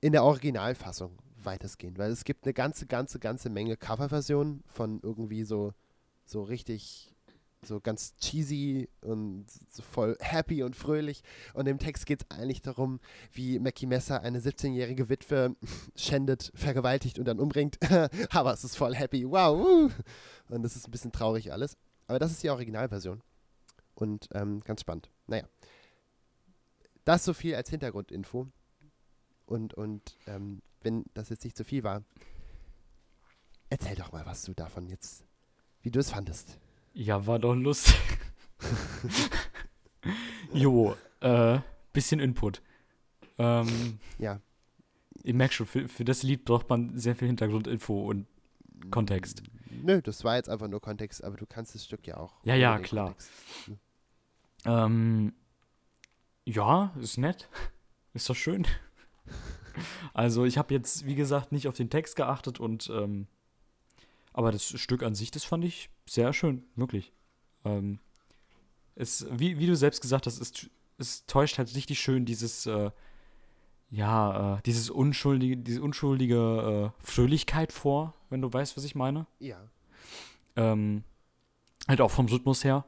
[0.00, 1.98] in der Originalfassung weitestgehend.
[1.98, 5.72] Weil es gibt eine ganze, ganze, ganze Menge Coverversionen von irgendwie so,
[6.24, 7.13] so richtig,
[7.64, 11.22] so ganz cheesy und so voll happy und fröhlich.
[11.52, 13.00] Und im Text geht es eigentlich darum,
[13.32, 15.56] wie Mackie Messer eine 17-jährige Witwe
[15.96, 17.78] schändet, vergewaltigt und dann umbringt.
[18.30, 19.28] Aber es ist voll happy.
[19.28, 19.92] Wow.
[20.48, 21.76] Und das ist ein bisschen traurig alles.
[22.06, 23.22] Aber das ist die Originalversion.
[23.94, 25.10] Und ähm, ganz spannend.
[25.26, 25.44] Naja.
[27.04, 28.48] Das so viel als Hintergrundinfo.
[29.46, 32.02] Und, und ähm, wenn das jetzt nicht zu viel war,
[33.68, 35.24] erzähl doch mal, was du davon jetzt,
[35.82, 36.58] wie du es fandest.
[36.94, 37.96] Ja, war doch lustig.
[40.52, 41.58] jo, äh,
[41.92, 42.62] bisschen Input.
[43.38, 44.40] Ähm, Ja.
[45.22, 48.26] ich merke schon, für, für das Lied braucht man sehr viel Hintergrundinfo und
[48.90, 49.42] Kontext.
[49.82, 52.34] Nö, das war jetzt einfach nur Kontext, aber du kannst das Stück ja auch.
[52.44, 53.06] Ja, ja, klar.
[53.06, 53.30] Kontext.
[54.66, 55.32] Ähm,
[56.44, 57.48] ja, ist nett.
[58.12, 58.66] Ist doch schön.
[60.12, 63.26] Also, ich habe jetzt, wie gesagt, nicht auf den Text geachtet und, ähm,
[64.34, 67.12] aber das Stück an sich, das fand ich sehr schön, wirklich.
[67.64, 68.00] Ähm,
[68.96, 70.68] es, wie, wie du selbst gesagt hast, es,
[70.98, 72.90] es täuscht halt richtig schön dieses, äh,
[73.90, 79.26] ja, äh, dieses unschuldige, diese unschuldige äh, Fröhlichkeit vor, wenn du weißt, was ich meine.
[79.38, 79.58] Ja.
[80.56, 81.04] Ähm,
[81.86, 82.84] halt auch vom Rhythmus her.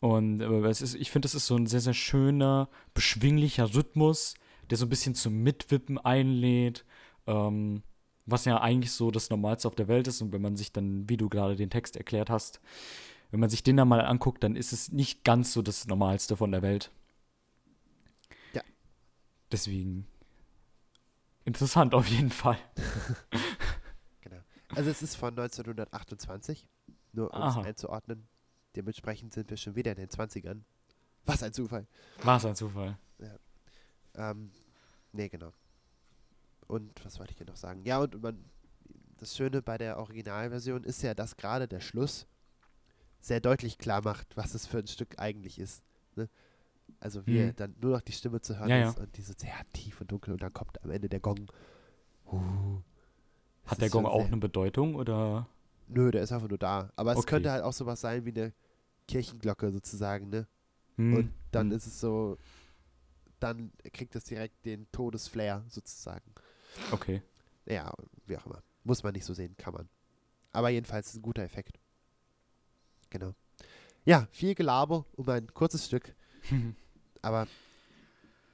[0.00, 4.34] Und äh, es ist, ich finde, das ist so ein sehr, sehr schöner, beschwinglicher Rhythmus,
[4.70, 6.86] der so ein bisschen zum Mitwippen einlädt.
[7.26, 7.82] Ähm,
[8.30, 10.20] was ja eigentlich so das Normalste auf der Welt ist.
[10.22, 12.60] Und wenn man sich dann, wie du gerade den Text erklärt hast,
[13.30, 16.36] wenn man sich den dann mal anguckt, dann ist es nicht ganz so das Normalste
[16.36, 16.90] von der Welt.
[18.52, 18.62] Ja.
[19.52, 20.06] Deswegen
[21.44, 22.58] interessant auf jeden Fall.
[24.22, 24.42] Genau.
[24.74, 26.68] Also es ist von 1928,
[27.12, 27.62] nur um es Aha.
[27.62, 28.28] einzuordnen.
[28.76, 30.60] Dementsprechend sind wir schon wieder in den 20ern.
[31.24, 31.86] Was ein Zufall.
[32.22, 32.98] War es ein Zufall.
[34.14, 34.50] Ähm,
[35.12, 35.52] nee, genau.
[36.70, 37.84] Und was wollte ich dir noch sagen?
[37.84, 38.44] Ja, und man,
[39.18, 42.26] das Schöne bei der Originalversion ist ja, dass gerade der Schluss
[43.20, 45.82] sehr deutlich klar macht, was es für ein Stück eigentlich ist.
[46.16, 46.28] Ne?
[47.00, 47.54] Also wie Mhm.
[47.56, 50.34] dann nur noch die Stimme zu hören Ja, ist und diese sehr tief und dunkel
[50.34, 51.50] und dann kommt am Ende der Gong.
[52.32, 52.82] Uh,
[53.66, 55.46] Hat der Gong auch eine Bedeutung oder?
[55.88, 56.92] Nö, der ist einfach nur da.
[56.96, 57.30] Aber es Okay.
[57.30, 58.52] könnte halt auch sowas sein wie eine
[59.08, 60.46] Kirchenglocke sozusagen, ne?
[60.98, 61.72] Hm, Und dann hm.
[61.72, 62.38] ist es so,
[63.40, 66.32] dann kriegt es direkt den Todesflair sozusagen.
[66.92, 67.22] Okay.
[67.66, 67.92] Ja,
[68.26, 68.62] wie auch immer.
[68.84, 69.88] Muss man nicht so sehen, kann man.
[70.52, 71.78] Aber jedenfalls ist es ein guter Effekt.
[73.10, 73.34] Genau.
[74.04, 76.14] Ja, viel Gelaber um ein kurzes Stück.
[77.22, 77.46] Aber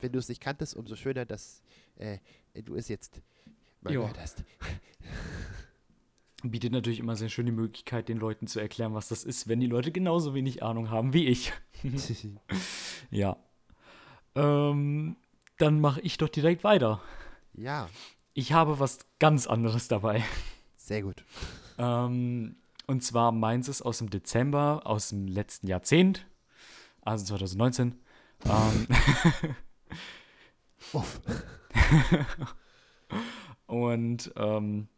[0.01, 1.63] wenn du es nicht kanntest, umso schöner, dass
[1.97, 2.19] äh,
[2.55, 3.21] du es jetzt
[3.81, 4.03] mal Jo.
[4.03, 4.45] gehört hast.
[6.43, 9.61] bietet natürlich immer sehr schön die Möglichkeit, den Leuten zu erklären, was das ist, wenn
[9.61, 11.53] die Leute genauso wenig Ahnung haben wie ich.
[13.11, 13.37] ja.
[14.35, 15.17] Ähm,
[15.59, 17.03] dann mache ich doch direkt weiter.
[17.55, 17.89] ja,
[18.39, 20.23] Ich habe was ganz anderes dabei.
[20.77, 21.25] sehr gut.
[21.79, 26.27] Ähm, und zwar meins ist aus dem Dezember, aus dem letzten Jahrzehnt,
[27.01, 27.99] also 2019.
[28.45, 28.87] ähm,
[33.67, 34.89] und ähm,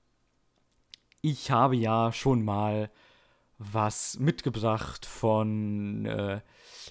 [1.20, 2.90] ich habe ja schon mal
[3.58, 6.40] was mitgebracht von äh,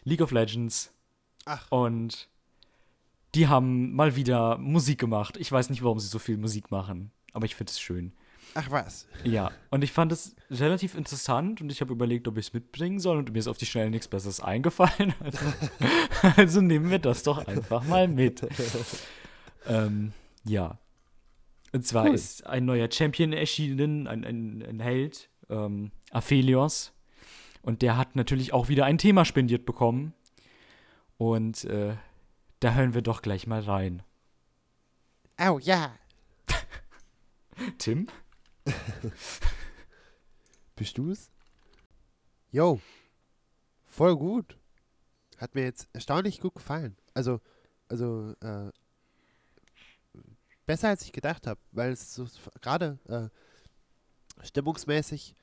[0.05, 0.93] League of Legends.
[1.43, 1.69] Ach.
[1.71, 2.29] Und
[3.35, 5.37] die haben mal wieder Musik gemacht.
[5.37, 8.13] Ich weiß nicht, warum sie so viel Musik machen, aber ich finde es schön.
[8.53, 9.07] Ach was.
[9.23, 12.99] Ja, und ich fand es relativ interessant und ich habe überlegt, ob ich es mitbringen
[12.99, 15.13] soll und mir ist auf die Schnelle nichts Besseres eingefallen.
[15.23, 15.45] Also,
[16.37, 18.47] also nehmen wir das doch einfach mal mit.
[19.67, 20.13] ähm,
[20.43, 20.79] ja.
[21.73, 22.15] Und zwar Cool.
[22.15, 26.93] ist ein neuer Champion erschienen, ein, ein, ein Held, ähm, Aphelios.
[27.61, 30.13] Und der hat natürlich auch wieder ein Thema spendiert bekommen.
[31.17, 31.95] Und äh,
[32.59, 34.03] da hören wir doch gleich mal rein.
[35.37, 35.95] Au, ja.
[37.77, 38.07] Tim?
[40.75, 41.31] Bist du's?
[42.51, 42.81] Yo.
[43.85, 44.57] Voll gut.
[45.37, 46.97] Hat mir jetzt erstaunlich gut gefallen.
[47.13, 47.39] Also,
[47.89, 48.71] also, äh,
[50.65, 52.27] besser als ich gedacht habe, weil es so
[52.61, 55.35] gerade äh, stimmungsmäßig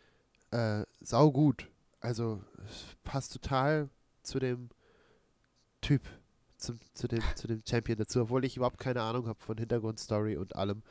[0.50, 1.68] äh, sau gut.
[2.00, 3.88] Also, es passt total
[4.22, 4.70] zu dem
[5.80, 6.02] Typ,
[6.64, 10.36] zum, zu, dem, zu dem Champion dazu, obwohl ich überhaupt keine Ahnung habe von Hintergrundstory
[10.36, 10.82] und allem.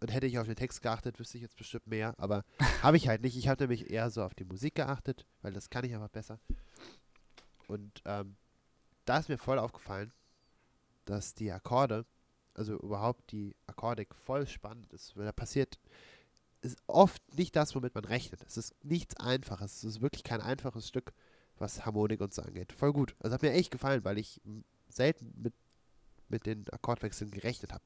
[0.00, 2.44] Und hätte ich auf den Text geachtet, wüsste ich jetzt bestimmt mehr, aber
[2.82, 3.36] habe ich halt nicht.
[3.36, 6.38] Ich habe nämlich eher so auf die Musik geachtet, weil das kann ich einfach besser.
[7.68, 8.36] Und ähm,
[9.04, 10.12] da ist mir voll aufgefallen,
[11.04, 12.04] dass die Akkorde,
[12.54, 15.78] also überhaupt die Akkordik voll spannend ist, weil da passiert,
[16.62, 18.44] ist oft nicht das, womit man rechnet.
[18.46, 19.78] Es ist nichts Einfaches.
[19.78, 21.12] Es ist wirklich kein einfaches Stück,
[21.58, 22.72] was Harmonik und so angeht.
[22.72, 23.14] Voll gut.
[23.20, 24.40] Also hat mir echt gefallen, weil ich
[24.96, 25.54] selten mit,
[26.28, 27.84] mit den Akkordwechseln gerechnet habe.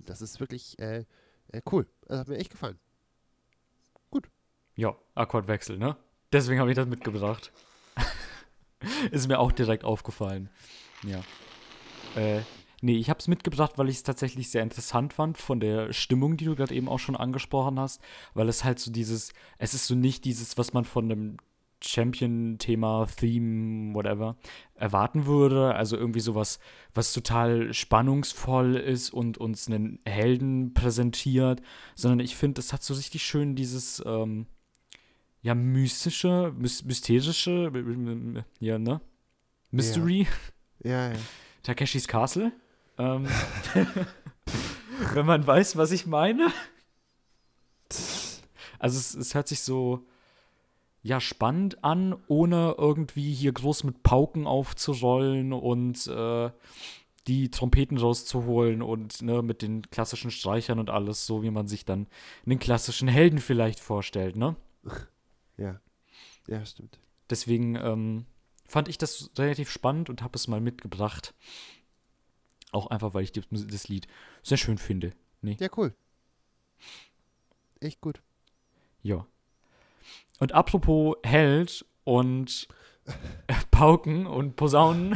[0.00, 1.04] Das ist wirklich äh,
[1.48, 1.86] äh, cool.
[2.08, 2.78] Also hat mir echt gefallen.
[4.74, 5.96] Ja, Akkordwechsel, ne?
[6.32, 7.52] Deswegen habe ich das mitgebracht.
[9.10, 10.48] Ist mir auch direkt aufgefallen.
[11.02, 11.20] Ja.
[12.16, 12.40] Äh,
[12.80, 16.38] nee, ich habe es mitgebracht, weil ich es tatsächlich sehr interessant fand von der Stimmung,
[16.38, 18.00] die du gerade eben auch schon angesprochen hast,
[18.32, 21.36] weil es halt so dieses, es ist so nicht dieses, was man von einem
[21.84, 24.36] Champion-Thema, Theme, whatever,
[24.74, 25.74] erwarten würde.
[25.74, 26.58] Also irgendwie sowas,
[26.94, 31.62] was total spannungsvoll ist und uns einen Helden präsentiert,
[31.94, 34.46] sondern ich finde, es hat so richtig schön dieses, ähm,
[35.42, 37.72] ja, mystische, mys mysterische,
[38.60, 39.00] ja, ne?
[39.70, 40.26] Mystery,
[40.84, 41.18] Ja, ja.
[41.62, 42.52] Takeshis Castle.
[42.98, 43.26] Ähm,
[45.14, 46.52] wenn man weiß, was ich meine.
[48.78, 50.04] Also es, es hört sich so
[51.02, 56.50] ja spannend an, ohne irgendwie hier groß mit Pauken aufzurollen und äh,
[57.26, 61.84] die Trompeten rauszuholen und ne, mit den klassischen Streichern und alles, so wie man sich
[61.84, 62.08] dann
[62.46, 64.56] einen klassischen Helden vielleicht vorstellt, ne?
[65.58, 65.80] Ja.
[66.48, 66.98] Ja, stimmt.
[67.30, 68.24] Deswegen ähm,
[68.66, 71.34] fand ich das relativ spannend und habe es mal mitgebracht.
[72.72, 74.08] Auch einfach, weil ich die, das Lied
[74.42, 75.12] sehr schön finde.
[75.42, 75.94] Nee, Ja, cool.
[77.80, 78.22] Echt gut.
[79.02, 79.26] ja.
[80.42, 82.66] Und apropos Held und
[83.46, 85.14] äh, Pauken und Posaunen.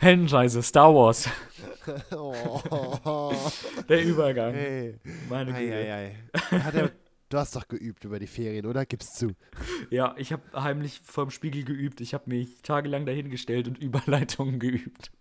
[0.00, 1.28] Heldenreise, Star Wars.
[2.10, 3.32] Oh.
[3.88, 4.54] Der Übergang.
[4.54, 4.98] Hey.
[5.30, 5.76] Meine Ei, Güte.
[5.76, 6.16] ei, ei.
[6.50, 6.90] Er,
[7.28, 8.84] du hast doch geübt über die Ferien, oder?
[8.84, 9.36] Gib's zu.
[9.88, 12.00] Ja, ich habe heimlich vorm Spiegel geübt.
[12.00, 15.12] Ich habe mich tagelang dahingestellt und Überleitungen geübt.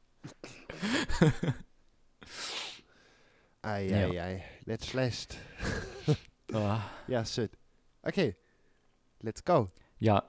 [3.62, 3.98] Ei, Ja.
[4.08, 4.44] ei, ei.
[4.66, 5.38] Nicht schlecht.
[6.52, 6.82] Ah.
[7.08, 7.52] Ja, shit.
[8.08, 8.36] Okay.
[9.20, 9.68] Let's go.
[10.00, 10.24] Ja,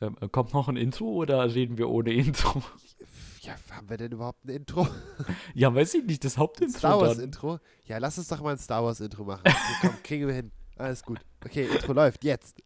[0.00, 2.62] ähm, kommt noch ein Intro oder reden wir ohne Intro?
[3.40, 4.86] Ja, haben wir denn überhaupt ein Intro?
[5.54, 7.24] Ja, weiß ich nicht, das Hauptintro Star Wars dann.
[7.24, 7.58] Intro?
[7.86, 9.42] Ja, lass uns doch mal ein Star Wars Intro machen.
[9.44, 10.52] Okay, komm, kriegen wir hin.
[10.76, 11.18] Alles gut.
[11.44, 12.62] Okay, Intro läuft jetzt.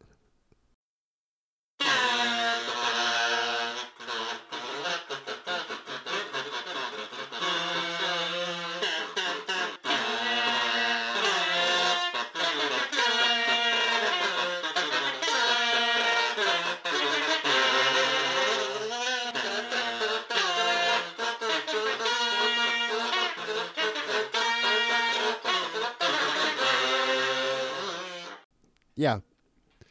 [29.05, 29.23] Ja.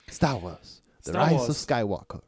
[0.10, 0.82] Star Wars.
[1.02, 1.50] The Star Rise Wars.
[1.50, 2.24] of Skywalker.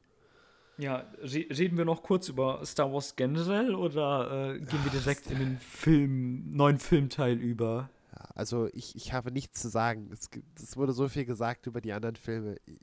[0.77, 5.31] Ja, re reden wir noch kurz über Star Wars generell oder äh, gehen wir direkt
[5.31, 7.89] in den Film, neuen Filmteil über?
[8.35, 10.09] Also ich, ich habe nichts zu sagen.
[10.11, 10.29] Es,
[10.61, 12.57] es wurde so viel gesagt über die anderen Filme.
[12.65, 12.75] Ich,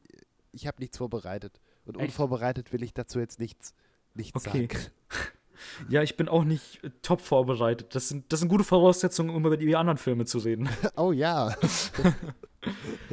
[0.53, 1.61] ich habe nichts vorbereitet.
[1.85, 2.07] Und Echt?
[2.07, 3.75] unvorbereitet will ich dazu jetzt nichts,
[4.15, 4.69] nichts Okay.
[4.73, 4.87] sagen.
[5.89, 7.95] Ja, ich bin auch nicht äh, top vorbereitet.
[7.95, 10.69] Das sind, das sind gute Voraussetzungen, um über die anderen Filme zu reden.
[10.97, 11.55] Oh ja.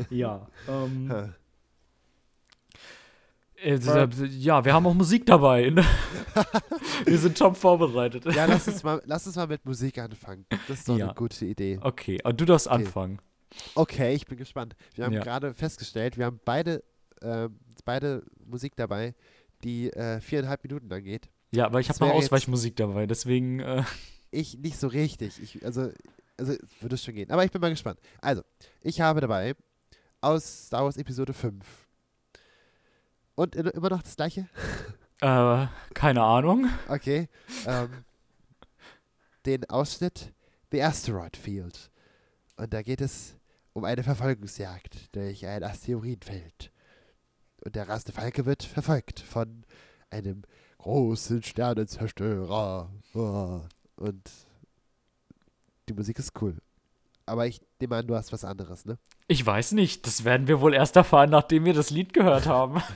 [0.10, 0.48] ja.
[0.68, 1.34] Ähm,
[3.62, 3.76] äh,
[4.38, 5.70] ja, wir haben auch Musik dabei.
[5.70, 5.84] Ne?
[7.06, 8.26] wir sind top vorbereitet.
[8.34, 10.46] Ja, lass uns, mal, lass uns mal mit Musik anfangen.
[10.68, 11.06] Das ist doch Ja.
[11.08, 11.80] eine gute Idee.
[11.82, 12.76] Okay, aber du darfst Okay.
[12.86, 13.20] anfangen.
[13.76, 14.76] Okay, ich bin gespannt.
[14.94, 15.22] Wir haben Ja.
[15.22, 16.84] gerade festgestellt, wir haben beide,
[17.22, 19.16] ähm, beide Musik dabei,
[19.64, 21.30] die äh, viereinhalb Minuten lang geht.
[21.52, 23.60] Ja, aber ich habe noch Ausweichmusik dabei, deswegen.
[23.60, 23.84] Äh,
[24.32, 25.42] Ich nicht so richtig.
[25.42, 25.92] Ich, also,
[26.38, 27.32] also es würde schon gehen.
[27.32, 28.00] Aber ich bin mal gespannt.
[28.22, 28.44] Also,
[28.82, 29.56] ich habe dabei
[30.22, 31.66] aus Star Wars Episode 5.
[33.36, 34.48] Und immer noch das gleiche?
[35.22, 36.68] äh, keine Ahnung.
[36.88, 37.30] Okay.
[37.66, 38.04] ähm,
[39.46, 40.34] den Ausschnitt
[40.72, 41.90] The Asteroid Field.
[42.58, 43.36] Und da geht es
[43.74, 46.72] um eine Verfolgungsjagd durch ein Asteroidenfeld.
[47.64, 49.64] Und der rasende Falke wird verfolgt von
[50.10, 50.44] einem
[50.80, 52.90] großen Sternenzerstörer.
[53.14, 53.62] Oh.
[53.96, 54.32] Und
[55.88, 56.58] die Musik ist cool.
[57.26, 58.98] Aber ich nehme an, du hast was anderes, ne?
[59.28, 60.08] Ich weiß nicht.
[60.08, 62.82] Das werden wir wohl erst erfahren, nachdem wir das Lied gehört haben.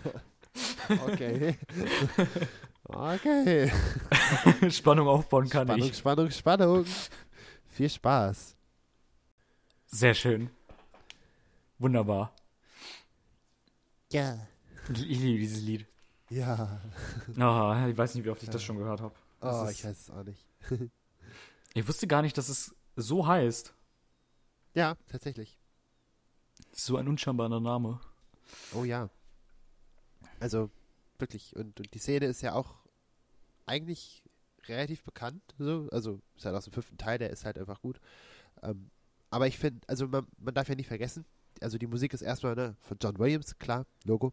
[1.08, 1.58] Okay.
[2.84, 3.72] okay.
[4.70, 5.98] Spannung aufbauen kann Spannung, ich.
[5.98, 6.86] Spannung, Spannung.
[7.70, 8.56] Viel Spaß.
[9.88, 10.52] Sehr schön.
[11.80, 12.36] Wunderbar.
[14.12, 14.48] Ja.
[14.90, 15.88] Ich liebe dieses Lied.
[16.34, 16.82] Ja.
[17.38, 19.14] Ah, ich weiß nicht, wie oft ich das schon gehört habe.
[19.42, 20.46] Oh, Das ich weiß es auch nicht.
[21.76, 23.74] Ich wusste gar nicht, dass es so heißt.
[24.76, 25.58] Ja, tatsächlich.
[26.72, 28.00] So ein unscheinbarer Name.
[28.76, 29.10] Oh ja.
[30.40, 30.70] Also,
[31.18, 31.56] wirklich.
[31.56, 32.76] Und, und die Szene ist ja auch
[33.66, 34.22] eigentlich
[34.68, 35.42] relativ bekannt.
[35.58, 35.88] So.
[35.92, 38.00] Also, ist halt aus dem fünften Teil, der ist halt einfach gut.
[38.62, 38.92] Ähm,
[39.32, 41.26] aber ich finde, also man, man darf ja nicht vergessen,
[41.60, 44.32] also die Musik ist erstmal ne, von John Williams, klar, Logo.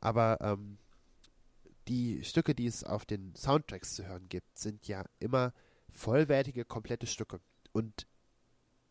[0.00, 0.78] Aber ähm,
[1.88, 5.52] die Stücke, die es auf den Soundtracks zu hören gibt, sind ja immer
[5.90, 7.40] vollwertige, komplette Stücke.
[7.72, 8.06] Und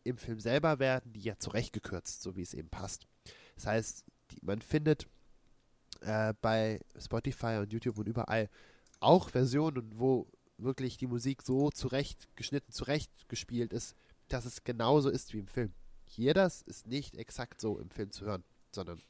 [0.04, 3.06] im Film selber werden die ja zurechtgekürzt, so wie es eben passt.
[3.54, 5.06] Das heißt, die, man findet
[6.00, 8.48] äh, bei Spotify und YouTube und überall
[9.00, 13.94] auch Versionen, wo wirklich die Musik so zurechtgeschnitten, zurechtgespielt ist,
[14.28, 15.72] dass es genauso ist wie im Film.
[16.04, 19.00] Hier das ist nicht exakt so im Film zu hören, sondern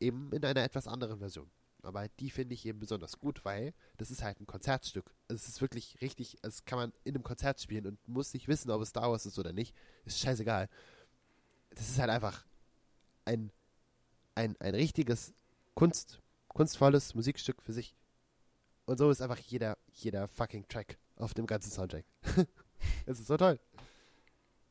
[0.00, 1.50] eben in einer etwas anderen Version.
[1.84, 5.10] Aber die finde ich eben besonders gut, weil das ist halt ein Konzertstück.
[5.28, 8.70] Es ist wirklich richtig, das kann man in einem Konzert spielen und muss nicht wissen,
[8.70, 9.74] ob es Star Wars ist oder nicht.
[10.04, 10.68] Ist scheißegal.
[11.70, 12.44] Das ist halt einfach
[13.24, 13.52] ein,
[14.34, 15.34] ein, ein richtiges
[15.74, 17.94] Kunst, kunstvolles Musikstück für sich.
[18.86, 22.04] Und so ist einfach jeder, jeder fucking Track auf dem ganzen Soundtrack.
[23.06, 23.60] es ist so toll.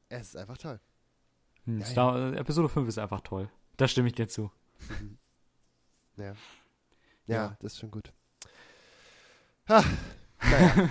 [0.10, 0.80] Es ist einfach toll.
[1.65, 3.50] Hm, Star, Episode 5 ist einfach toll.
[3.78, 4.52] Da stimme ich dir zu.
[6.17, 6.36] Ja.
[7.30, 7.58] Ja, Ja.
[7.60, 8.12] das ist schon gut.
[9.68, 9.84] Ah,
[10.42, 10.89] naja,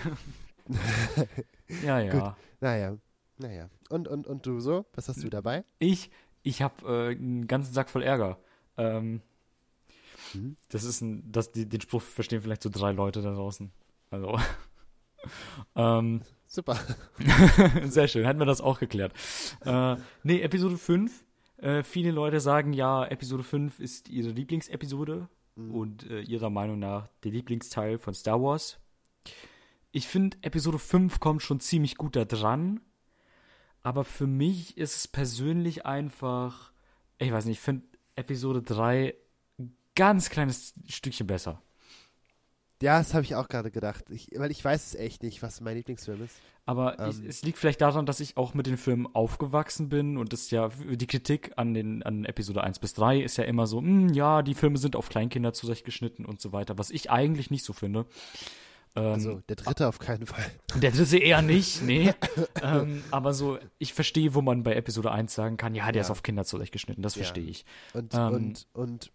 [1.82, 2.36] Ja, ja.
[2.60, 2.96] naja,
[3.38, 3.70] naja.
[3.90, 4.86] Und, und, und du so?
[4.94, 5.64] Was hast du dabei?
[5.78, 6.10] Ich,
[6.42, 8.38] ich habe äh, einen ganzen Sack voll Ärger.
[8.76, 9.22] Ähm,
[10.34, 10.56] Mhm.
[10.68, 13.70] Das ist ein, das, die, den Spruch verstehen vielleicht so drei Leute da draußen.
[14.10, 14.38] Also.
[15.74, 16.78] ähm, Super.
[17.86, 19.14] sehr schön, hätten wir das auch geklärt.
[19.64, 21.24] Äh, nee, Episode 5.
[21.58, 25.74] Äh, viele Leute sagen ja, Episode 5 ist ihre Lieblingsepisode Mhm.
[25.74, 28.78] und äh, ihrer Meinung nach der Lieblingsteil von Star Wars.
[29.90, 32.80] Ich finde, Episode 5 kommt schon ziemlich gut da dran.
[33.82, 36.72] Aber für mich ist es persönlich einfach,
[37.18, 39.14] ich weiß nicht, ich finde Episode 3
[39.58, 41.62] ein ganz kleines Stückchen besser.
[42.80, 44.04] Ja, das habe ich auch gerade gedacht.
[44.10, 46.36] Ich, weil ich weiß es echt nicht, was mein Lieblingsfilm ist.
[46.64, 47.26] Aber ich, Ähm.
[47.26, 50.68] es liegt vielleicht daran, dass ich auch mit den Filmen aufgewachsen bin und das ja,
[50.68, 54.42] die Kritik an den an Episode 1 bis 3 ist ja immer so, "Hm, ja,
[54.42, 58.06] die Filme sind auf Kleinkinder zurechtgeschnitten und so weiter, was ich eigentlich nicht so finde.
[58.94, 60.44] Ähm, Also der dritte auf keinen Fall.
[60.82, 62.12] Der dritte eher nicht, nee.
[62.62, 66.00] ähm, aber so, ich verstehe, wo man bei Episode 1 sagen kann, ja, der Ja.
[66.02, 67.22] ist auf Kinder zurechtgeschnitten, das Ja.
[67.24, 67.64] verstehe ich.
[67.92, 68.32] Und, Ähm.
[68.34, 69.12] und, und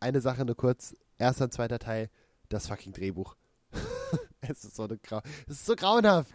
[0.00, 0.96] eine Sache nur kurz.
[1.18, 2.08] Erster zweiter Teil,
[2.50, 3.34] das fucking Drehbuch.
[4.42, 6.30] es ist so es ist so grauenhaft.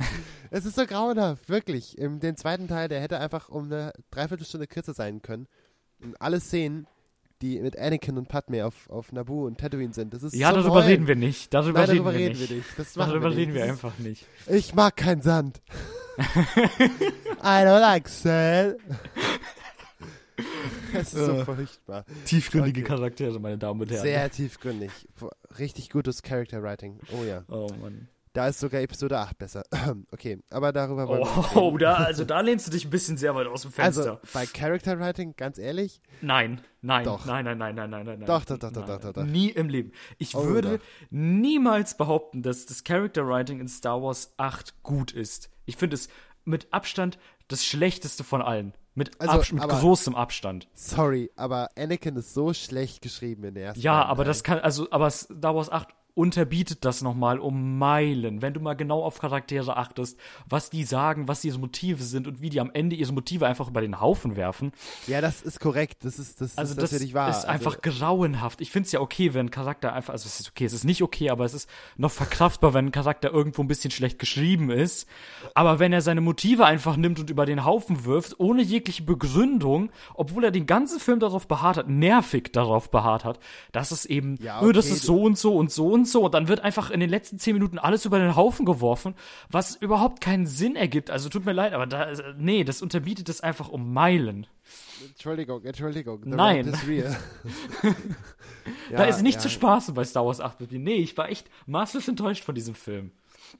[0.49, 1.97] es ist so grauenhaft, wirklich.
[1.97, 5.47] Im den zweiten Teil, der hätte einfach um eine Dreiviertelstunde kürzer sein können.
[6.01, 6.87] Und alle Szenen,
[7.41, 10.57] die mit Anakin und Padme auf, auf Naboo und Tatooine sind, das ist Ja, so
[10.57, 10.87] darüber Heulen.
[10.87, 11.53] reden wir nicht.
[11.53, 12.49] Darüber, Nein, reden, darüber wir, reden nicht.
[12.49, 12.69] wir nicht.
[12.79, 13.61] Das machen Darüber wir reden nicht.
[13.63, 14.25] wir einfach nicht.
[14.47, 15.61] Ich mag keinen Sand.
[16.17, 18.77] I don't like sand.
[20.93, 21.45] Es ist so Äh.
[21.45, 22.05] furchtbar.
[22.25, 22.89] Tiefgründige Okay.
[22.89, 24.01] Charaktere, meine Damen und Herren.
[24.03, 24.91] Sehr tiefgründig.
[25.59, 26.99] Richtig gutes Character Writing.
[27.17, 27.43] Oh ja.
[27.49, 28.07] Oh Mann.
[28.33, 29.63] Da ist sogar Episode 8 besser.
[30.11, 31.77] okay, aber darüber wollen wir nicht Oh, reden.
[31.79, 34.01] da, also da lehnst du dich ein bisschen sehr weit aus dem Fenster.
[34.01, 37.25] Also bei Character Writing, ganz ehrlich, nein, nein, Doch.
[37.25, 38.25] nein, nein, nein, nein, nein, nein.
[38.25, 39.23] Doch, doch, doch, doch, nein, doch, doch, doch.
[39.23, 39.93] Nie im Leben.
[40.17, 40.85] Ich Oh, würde doch.
[41.11, 45.49] niemals behaupten, dass das Character Writing in Star Wars 8 gut ist.
[45.65, 46.09] Ich finde es
[46.43, 48.73] mit Abstand das schlechteste von allen.
[48.97, 50.67] Mit, Also, Abs mit aber- großem Abstand.
[50.73, 54.27] sorry, aber Anakin ist so schlecht geschrieben in der ersten Ja, beiden aber Teilen.
[54.29, 58.41] das kann, also, aber Star Wars 8 unterbietet das nochmal um Meilen.
[58.41, 60.17] Wenn du mal genau auf Charaktere achtest,
[60.49, 63.67] was die sagen, was ihre Motive sind und wie die am Ende ihre Motive einfach
[63.67, 64.71] über den Haufen werfen.
[65.07, 66.05] Ja, das ist korrekt.
[66.05, 67.29] Das ist, das Also ist das natürlich wahr.
[67.29, 68.61] ist einfach Also, grauenhaft.
[68.61, 70.85] Ich finde es ja okay, wenn ein Charakter einfach, also es ist okay, es ist
[70.85, 74.69] nicht okay, aber es ist noch verkraftbar, wenn ein Charakter irgendwo ein bisschen schlecht geschrieben
[74.69, 75.07] ist.
[75.53, 79.89] Aber wenn er seine Motive einfach nimmt und über den Haufen wirft, ohne jegliche Begründung,
[80.13, 83.39] obwohl er den ganzen Film darauf beharrt hat, nervig darauf beharrt hat,
[83.73, 86.23] dass es eben, Ja, "Öh, das okay, ist so und so und so und so
[86.25, 89.15] und dann wird einfach in den letzten zehn Minuten alles über den Haufen geworfen,
[89.49, 91.09] was überhaupt keinen Sinn ergibt.
[91.11, 94.47] Also tut mir leid, aber da, nee, das unterbietet es einfach um Meilen.
[95.07, 96.23] Entschuldigung, Entschuldigung.
[96.23, 96.67] the Nein.
[96.67, 97.15] is real.
[98.91, 99.41] da Ja, ist nicht ja.
[99.41, 100.79] zu spaßen bei Star Wars 8 mit mir.
[100.79, 103.11] Nee, ich war echt maßlos enttäuscht von diesem Film.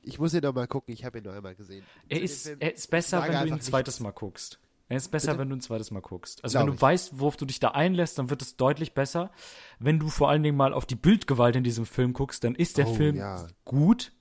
[0.02, 0.94] Ich muss ihn noch mal gucken.
[0.94, 1.84] Ich habe ihn noch einmal gesehen.
[2.10, 4.04] Er ist, er ist besser, wenn du ihn ein zweites nichts.
[4.04, 4.60] Mal guckst.
[4.88, 5.40] Er ist besser, Bitte?
[5.40, 6.44] wenn du ein zweites Mal guckst.
[6.44, 6.82] Also Glaub wenn du ich.
[6.82, 9.32] weißt, worauf du dich da einlässt, dann wird es deutlich besser.
[9.80, 12.78] Wenn du vor allen Dingen mal auf die Bildgewalt in diesem Film guckst, dann ist
[12.78, 13.48] der Oh, Film ja.
[13.64, 14.12] gut.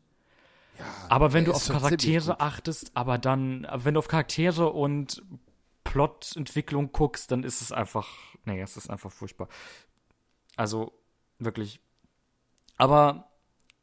[1.10, 5.22] aber wenn du auf Charaktere achtest, aber dann, wenn du auf Charaktere und
[5.84, 8.08] Plotentwicklung guckst, dann ist es einfach,
[8.44, 9.48] nee, es ist einfach furchtbar.
[10.56, 10.92] Also,
[11.38, 11.78] wirklich.
[12.78, 13.30] Aber,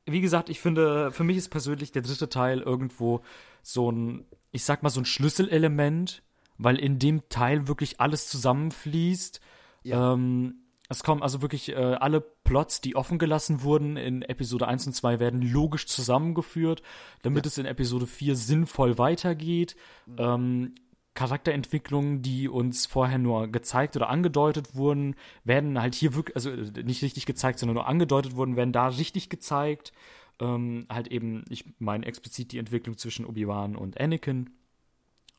[0.06, 3.22] wie gesagt, ich finde, für mich ist persönlich der dritte Teil irgendwo
[3.62, 6.24] so ein, ich sag mal, so ein Schlüsselelement,
[6.62, 9.42] weil in dem Teil wirklich alles zusammenfließt.
[9.84, 10.14] Ja.
[10.14, 10.56] Ähm,
[10.90, 14.94] es kommen also wirklich äh, alle Plots, die offen gelassen wurden in Episode 1 und
[14.94, 16.84] 2, werden logisch zusammengeführt,
[17.24, 19.76] damit es in Episode 4 sinnvoll weitergeht.
[20.18, 20.76] Ähm,
[21.14, 26.84] Charakterentwicklungen, die uns vorher nur gezeigt oder angedeutet wurden, werden halt hier wirklich, also äh,
[26.84, 29.94] nicht richtig gezeigt, sondern nur angedeutet wurden, werden da richtig gezeigt.
[30.40, 34.52] Ähm, halt eben, ich meine explizit die Entwicklung zwischen Obi-Wan und Anakin.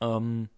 [0.00, 0.48] Ähm,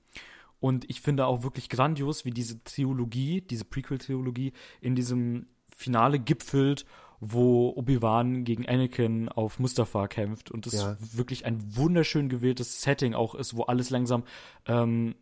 [0.60, 6.84] und ich finde auch wirklich grandios, wie diese Trilogie, diese Prequel-Trilogie in diesem Finale gipfelt,
[7.20, 10.96] wo Obi-Wan gegen Anakin auf Mustafa kämpft und das Ja.
[11.00, 14.24] wirklich ein wunderschön gewähltes Setting auch ist, wo alles langsam
[14.66, 15.14] ähm,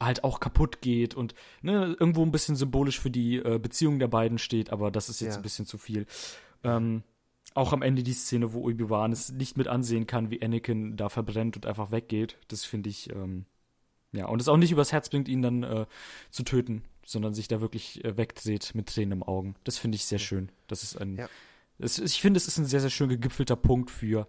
[0.00, 4.08] halt auch kaputt geht und ne, irgendwo ein bisschen symbolisch für die äh, Beziehung der
[4.08, 5.36] beiden steht, aber das ist jetzt Ja.
[5.38, 6.06] ein bisschen zu viel.
[6.64, 7.02] Ähm,
[7.54, 11.08] auch am Ende die Szene, wo Obi-Wan es nicht mit ansehen kann, wie Anakin da
[11.08, 13.44] verbrennt und einfach weggeht, das finde ich, ähm,
[14.12, 15.86] ja, und es auch nicht übers Herz bringt, ihn dann äh,
[16.30, 19.54] zu töten, sondern sich da wirklich äh, wegdreht mit Tränen im Augen.
[19.64, 20.50] Das finde ich sehr schön.
[20.68, 21.28] Das ist ein, Ja.
[21.78, 24.28] es, ich finde, es ist ein sehr, sehr schön gegipfelter Punkt für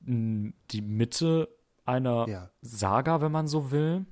[0.00, 1.48] mh, die Mitte
[1.84, 2.50] einer Ja.
[2.62, 4.04] Saga, wenn man so will.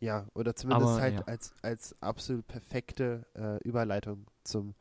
[0.00, 1.20] Ja, oder zumindest Aber, halt ja.
[1.22, 4.74] als, als absolut perfekte äh, Überleitung zum,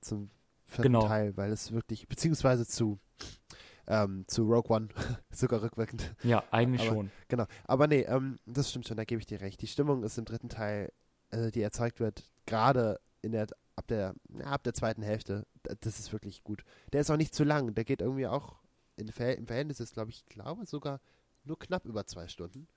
[0.00, 0.30] zum
[0.64, 1.06] vierten Genau.
[1.08, 2.98] Teil, weil es wirklich, beziehungsweise zu,
[3.88, 4.88] ähm, zu Rogue One,
[5.30, 6.14] sogar rückwirkend.
[6.22, 7.10] Ja, eigentlich Aber- schon.
[7.28, 7.46] Genau.
[7.64, 9.60] Aber nee, ähm, das stimmt schon, da gebe ich dir recht.
[9.62, 10.92] Die Stimmung ist im dritten Teil,
[11.30, 15.46] äh, die erzeugt wird, gerade in der, ab der, ja, ab der zweiten Hälfte,
[15.80, 16.62] das ist wirklich gut.
[16.92, 18.56] Der ist auch nicht zu lang, der geht irgendwie auch,
[18.96, 21.00] in, im Verhältnis ist, glaube ich, glaube sogar
[21.44, 22.68] nur knapp über zwei Stunden.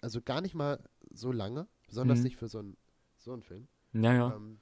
[0.00, 2.24] Also gar nicht mal so lange, besonders Mhm.
[2.24, 2.76] nicht für so einen
[3.18, 3.68] so einen Film.
[3.92, 4.34] Ja, ja.
[4.34, 4.60] Ähm,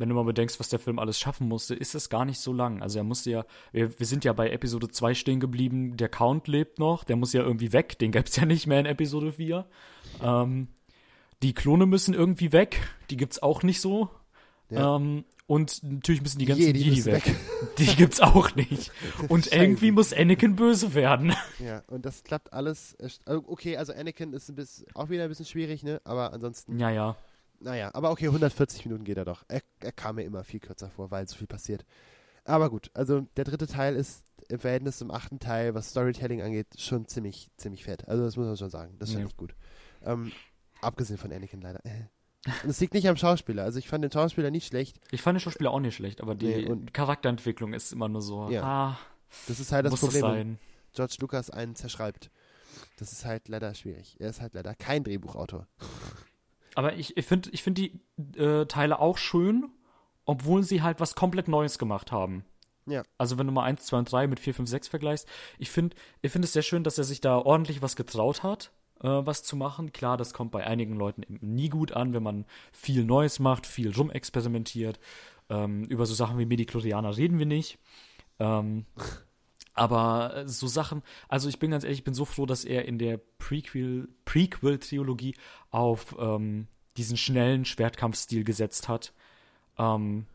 [0.00, 2.54] Wenn du mal bedenkst, was der Film alles schaffen musste, ist es gar nicht so
[2.54, 2.80] lang.
[2.82, 6.48] Also er musste ja, wir, wir sind ja bei Episode 2 stehen geblieben, der Count
[6.48, 9.66] lebt noch, der muss ja irgendwie weg, den gibt's ja nicht mehr in Episode 4.
[10.22, 10.68] Ähm,
[11.42, 12.80] die Klone müssen irgendwie weg,
[13.10, 14.08] die gibt's auch nicht so.
[14.70, 14.96] Ja.
[14.96, 17.26] Ähm, und natürlich müssen die ganzen Jedi Jedi, weg.
[17.26, 17.36] weg.
[17.78, 18.92] Die gibt's auch nicht.
[19.28, 21.34] Und irgendwie muss Anakin böse werden.
[21.58, 22.94] ja, und das klappt alles.
[23.00, 26.00] echt- also, Okay, also Anakin ist ein bisschen, auch wieder ein bisschen schwierig, ne?
[26.04, 27.16] Aber ansonsten, Ja, ja.
[27.60, 29.44] Naja, aber okay, 140 Minuten geht er doch.
[29.48, 31.84] Er, er kam mir immer viel kürzer vor, weil so viel passiert.
[32.44, 36.66] Aber gut, also der dritte Teil ist im Verhältnis zum achten Teil, was Storytelling angeht,
[36.78, 38.08] schon ziemlich, ziemlich fett.
[38.08, 38.96] Also das muss man schon sagen.
[38.98, 39.28] Das ist schon Ja.
[39.28, 39.54] echt gut.
[40.02, 40.32] Ähm,
[40.80, 41.84] abgesehen von Anakin leider.
[41.84, 42.06] Äh.
[42.64, 43.64] Und es liegt nicht am Schauspieler.
[43.64, 44.98] Also ich fand den Schauspieler nicht schlecht.
[45.10, 48.48] Ich fand den Schauspieler auch nicht schlecht, aber die Nee, Charakterentwicklung ist immer nur so,
[48.50, 48.62] Ja.
[48.62, 48.98] ah,
[49.46, 50.58] Das ist halt das Problem, das sein.
[50.94, 52.30] George Lucas einen zerschreibt.
[52.96, 54.16] Das ist halt leider schwierig.
[54.18, 55.66] Er ist halt leider kein Drehbuchautor.
[56.74, 58.00] Aber ich, ich finde ich find die
[58.36, 59.70] äh, Teile auch schön,
[60.24, 62.44] obwohl sie halt was komplett Neues gemacht haben.
[62.86, 63.02] Ja.
[63.18, 65.96] Also wenn du mal 1, 2 und 3 mit 4, 5, 6 vergleichst, ich finde
[66.22, 69.42] ich find es sehr schön, dass er sich da ordentlich was getraut hat, äh, was
[69.42, 69.92] zu machen.
[69.92, 73.94] Klar, das kommt bei einigen Leuten nie gut an, wenn man viel Neues macht, viel
[73.94, 74.98] rumexperimentiert.
[75.48, 77.78] Ähm, über so Sachen wie Mediklorianer reden wir nicht.
[78.38, 78.86] Ähm,
[79.74, 82.84] aber äh, so Sachen, also ich bin ganz ehrlich, ich bin so froh, dass er
[82.86, 85.34] in der Prequel, Prequel-Trilogie
[85.70, 86.66] auf ähm,
[86.96, 89.12] diesen schnellen Schwertkampfstil gesetzt hat.
[89.78, 90.26] Ähm,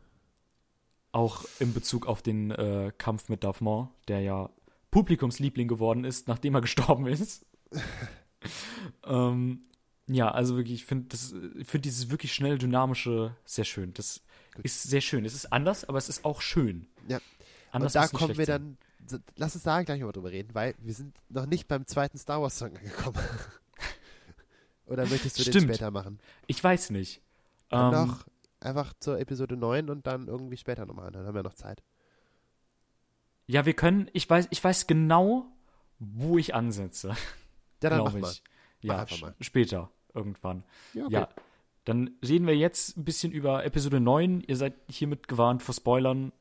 [1.12, 4.50] auch in Bezug auf den äh, Kampf mit Darth Maul, der ja
[4.92, 7.46] Publikumsliebling geworden ist, nachdem er gestorben ist.
[9.06, 9.62] ähm,
[10.08, 11.16] ja, also wirklich, ich finde
[11.64, 13.94] find dieses wirklich schnell dynamische sehr schön.
[13.94, 14.22] Das
[14.54, 14.66] Gut.
[14.66, 15.26] ist sehr schön.
[15.26, 16.88] Es ist anders, aber es ist auch schön.
[17.08, 17.20] Ja.
[17.72, 18.78] Anders Und da kommen wir dann,
[19.36, 22.42] lass uns da gleich mal drüber reden, weil wir sind noch nicht beim zweiten Star
[22.42, 23.20] Wars Song angekommen.
[24.86, 25.56] Oder möchtest du Stimmt.
[25.56, 26.20] den später machen?
[26.48, 27.22] Ich weiß nicht.
[27.70, 28.26] Dann ähm, noch
[28.60, 31.12] einfach zur Episode 9 und dann irgendwie später nochmal.
[31.12, 31.84] Dann haben wir noch Zeit.
[33.48, 35.48] Ja, wir können, ich weiß, ich weiß genau,
[36.00, 37.16] wo ich ansetze.
[37.84, 38.22] Ja, dann mach ich.
[38.22, 38.34] mal.
[38.82, 39.36] Ja, mach mal.
[39.42, 40.64] später irgendwann.
[40.94, 41.14] Ja, okay.
[41.14, 41.30] ja,
[41.84, 44.42] dann reden wir jetzt ein bisschen über Episode 9.
[44.42, 46.32] Ihr seid hiermit gewarnt vor Spoilern.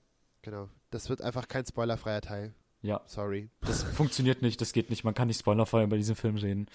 [0.40, 0.70] Genau.
[0.94, 2.54] Das wird einfach kein spoilerfreier Teil.
[2.80, 3.00] Ja.
[3.06, 3.50] Sorry.
[3.62, 5.02] Das funktioniert nicht, das geht nicht.
[5.02, 6.68] Man kann nicht spoilerfrei über diesen Film reden.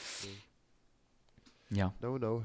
[1.70, 1.78] Mhm.
[1.78, 1.94] Ja.
[2.02, 2.44] No, no.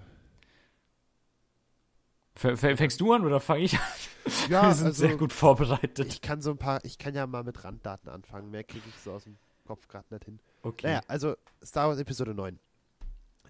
[2.37, 3.81] Fängst du an oder fange ich an?
[4.49, 6.07] Ja, wir sind also, sehr gut vorbereitet.
[6.07, 8.51] Ich kann so ein paar, ich kann ja mal mit Randdaten anfangen.
[8.51, 10.41] Mehr kriege ich so aus dem Kopf gerade nicht hin.
[10.62, 10.87] Okay.
[10.87, 12.59] Naja, also Star Wars Episode 9.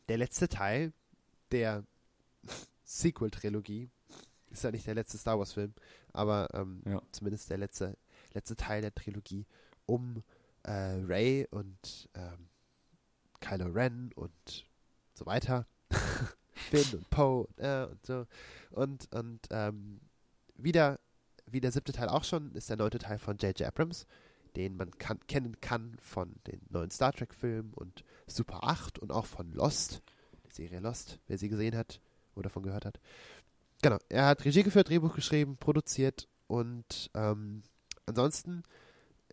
[0.08, 0.92] Der letzte Teil
[1.52, 1.84] der
[2.84, 3.90] Sequel-Trilogie
[4.54, 5.74] ist ja nicht der letzte Star Wars-Film,
[6.12, 7.02] aber ähm, ja.
[7.12, 7.96] zumindest der letzte,
[8.34, 9.46] letzte Teil der Trilogie
[9.86, 10.22] um
[10.64, 12.48] äh, Ray und ähm,
[13.40, 14.66] Kylo Ren und
[15.14, 15.66] so weiter.
[16.52, 18.26] Finn und Poe äh, und so.
[18.70, 20.00] Und, und ähm,
[20.56, 20.98] wieder,
[21.46, 23.66] wie der siebte Teil auch schon, ist der neunte Teil von J.J.
[23.66, 24.06] Abrams,
[24.56, 29.26] den man kann, kennen kann von den neuen Star Trek-Filmen und Super 8 und auch
[29.26, 30.02] von Lost,
[30.46, 32.00] die Serie Lost, wer sie gesehen hat
[32.34, 33.00] oder davon gehört hat.
[33.82, 37.62] Genau, er hat Regie geführt, Drehbuch geschrieben, produziert und ähm,
[38.06, 38.62] ansonsten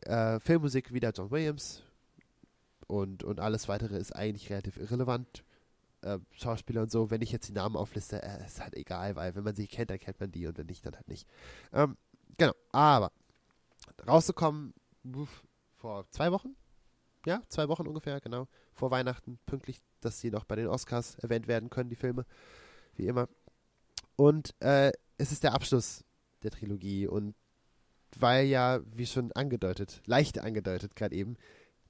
[0.02, 1.84] äh, Filmmusik wieder John Williams
[2.88, 5.44] und, und alles weitere ist eigentlich relativ irrelevant
[6.02, 9.36] äh, Schauspieler und so, wenn ich jetzt die Namen aufliste, äh, ist halt egal, weil
[9.36, 11.28] wenn man sie kennt, dann kennt man die und wenn nicht, dann halt nicht.
[11.74, 11.98] Ähm,
[12.38, 13.12] genau, aber
[14.08, 15.44] rausgekommen uff,
[15.78, 16.56] vor zwei Wochen,
[17.26, 21.48] ja, zwei Wochen ungefähr, genau, vor Weihnachten, pünktlich, dass sie noch bei den Oscars erwähnt
[21.48, 22.26] werden können, die Filme,
[22.96, 23.30] wie immer.
[24.16, 26.04] Und äh, es ist der Abschluss
[26.44, 27.36] der Trilogie und
[28.20, 31.38] weil ja, wie schon angedeutet, leicht angedeutet gerade eben,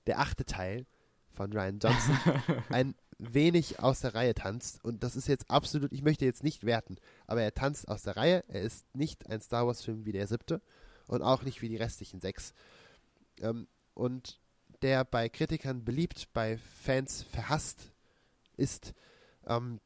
[0.07, 0.85] der achte Teil
[1.29, 2.17] von Ryan Johnson
[2.69, 4.83] ein wenig aus der Reihe tanzt.
[4.83, 6.97] Und das ist jetzt absolut, ich möchte jetzt nicht werten,
[7.27, 8.43] aber er tanzt aus der Reihe.
[8.47, 10.61] Er ist nicht ein Star Wars-Film wie der siebte
[11.07, 12.53] und auch nicht wie die restlichen sechs.
[13.39, 14.39] Ähm, und
[14.81, 17.91] der bei Kritikern beliebt, bei Fans verhasst
[18.57, 18.93] ist,
[19.45, 19.79] ähm,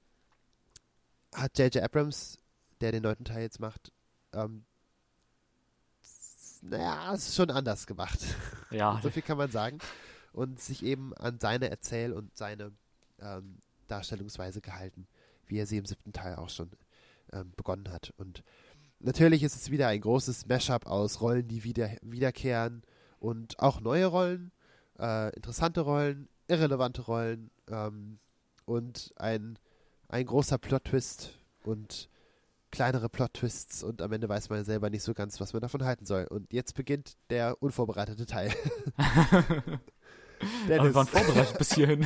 [1.33, 1.83] hat J.J.
[1.83, 2.39] Abrams,
[2.79, 3.91] der den neunten Teil jetzt macht,
[4.33, 4.65] ähm,
[6.70, 8.20] naja, ist schon anders gemacht.
[8.72, 8.99] Ja.
[9.03, 9.80] so viel kann man sagen.
[10.34, 12.72] Und sich eben an seine Erzähl- und seine
[13.20, 13.57] ähm,
[13.88, 15.07] Darstellungsweise gehalten,
[15.47, 16.72] wie er sie im siebten Teil auch schon
[17.32, 18.13] ähm, begonnen hat.
[18.18, 18.43] Und
[18.99, 22.84] natürlich ist es wieder ein großes Mashup aus Rollen, die wieder, wiederkehren
[23.20, 24.51] und auch neue Rollen,
[24.99, 28.20] äh, interessante Rollen, irrelevante Rollen ähm,
[28.66, 29.57] und ein,
[30.09, 32.09] ein großer Plot-Twist und
[32.76, 36.05] kleinere Plot-Twists und am Ende weiß man selber nicht so ganz, was man davon halten
[36.05, 36.26] soll.
[36.26, 38.53] Und jetzt beginnt der unvorbereitete Teil.
[38.97, 42.05] Aber wir waren vorbereitet bis hierhin.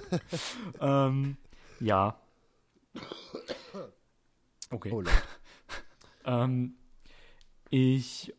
[0.80, 1.36] ähm,
[1.80, 2.20] ja.
[4.70, 4.92] Okay.
[4.92, 5.02] Oh,
[6.24, 6.76] ähm,
[7.68, 8.32] ich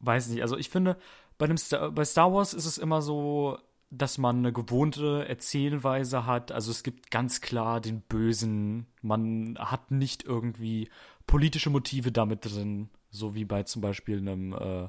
[0.00, 0.96] weiß nicht, also ich finde,
[1.38, 3.58] bei, dem Star, bei Star Wars ist es immer so,
[3.90, 6.52] dass man eine gewohnte Erzählweise hat.
[6.52, 8.86] Also es gibt ganz klar den Bösen.
[9.02, 10.88] Man hat nicht irgendwie
[11.26, 14.88] politische Motive damit drin, so wie bei zum Beispiel einem äh,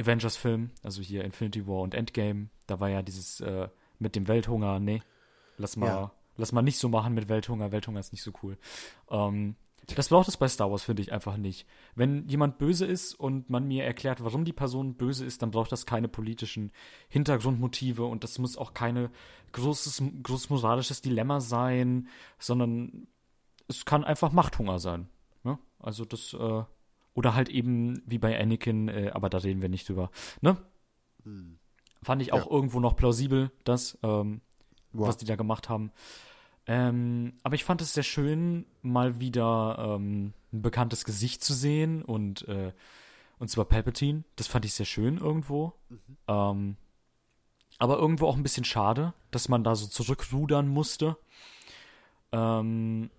[0.00, 2.48] Avengers-Film, also hier Infinity War und Endgame.
[2.66, 5.02] Da war ja dieses äh, mit dem Welthunger, nee,
[5.58, 6.12] lass mal, ja.
[6.36, 7.70] lass mal nicht so machen mit Welthunger.
[7.70, 8.56] Welthunger ist nicht so cool.
[9.10, 11.66] Ähm, das braucht es bei Star Wars, finde ich, einfach nicht.
[11.94, 15.72] Wenn jemand böse ist und man mir erklärt, warum die Person böse ist, dann braucht
[15.72, 16.70] das keine politischen
[17.08, 19.10] Hintergrundmotive und das muss auch keine
[19.52, 22.08] großes, großes moralisches Dilemma sein,
[22.38, 23.08] sondern
[23.68, 25.08] es kann einfach Machthunger sein.
[25.42, 25.58] Ne?
[25.78, 26.62] Also das, äh,
[27.14, 30.10] oder halt eben wie bei Anakin, äh, aber da reden wir nicht drüber.
[30.40, 30.56] Ne?
[31.24, 31.58] Hm.
[32.02, 32.50] Fand ich auch ja.
[32.50, 34.40] irgendwo noch plausibel, das, ähm,
[34.92, 35.08] wow.
[35.08, 35.92] was die da gemacht haben.
[36.70, 42.00] Ähm, aber ich fand es sehr schön, mal wieder ähm, ein bekanntes Gesicht zu sehen
[42.00, 42.72] und, äh,
[43.40, 44.22] und zwar Palpatine.
[44.36, 45.72] Das fand ich sehr schön irgendwo.
[45.88, 45.98] Mhm.
[46.28, 46.76] Ähm,
[47.80, 51.16] aber irgendwo auch ein bisschen schade, dass man da so zurückrudern musste.
[52.30, 53.10] Ähm,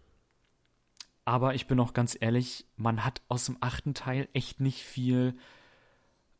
[1.25, 5.35] aber ich bin auch ganz ehrlich, man hat aus dem achten Teil echt nicht viel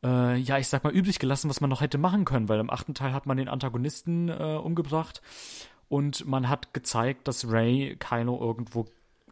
[0.02, 2.70] äh, ja, ich sag mal, übrig gelassen, was man noch hätte machen können, weil im
[2.70, 5.22] achten Teil hat man den Antagonisten äh, umgebracht
[5.92, 8.86] und man hat gezeigt, dass Ray Kylo irgendwo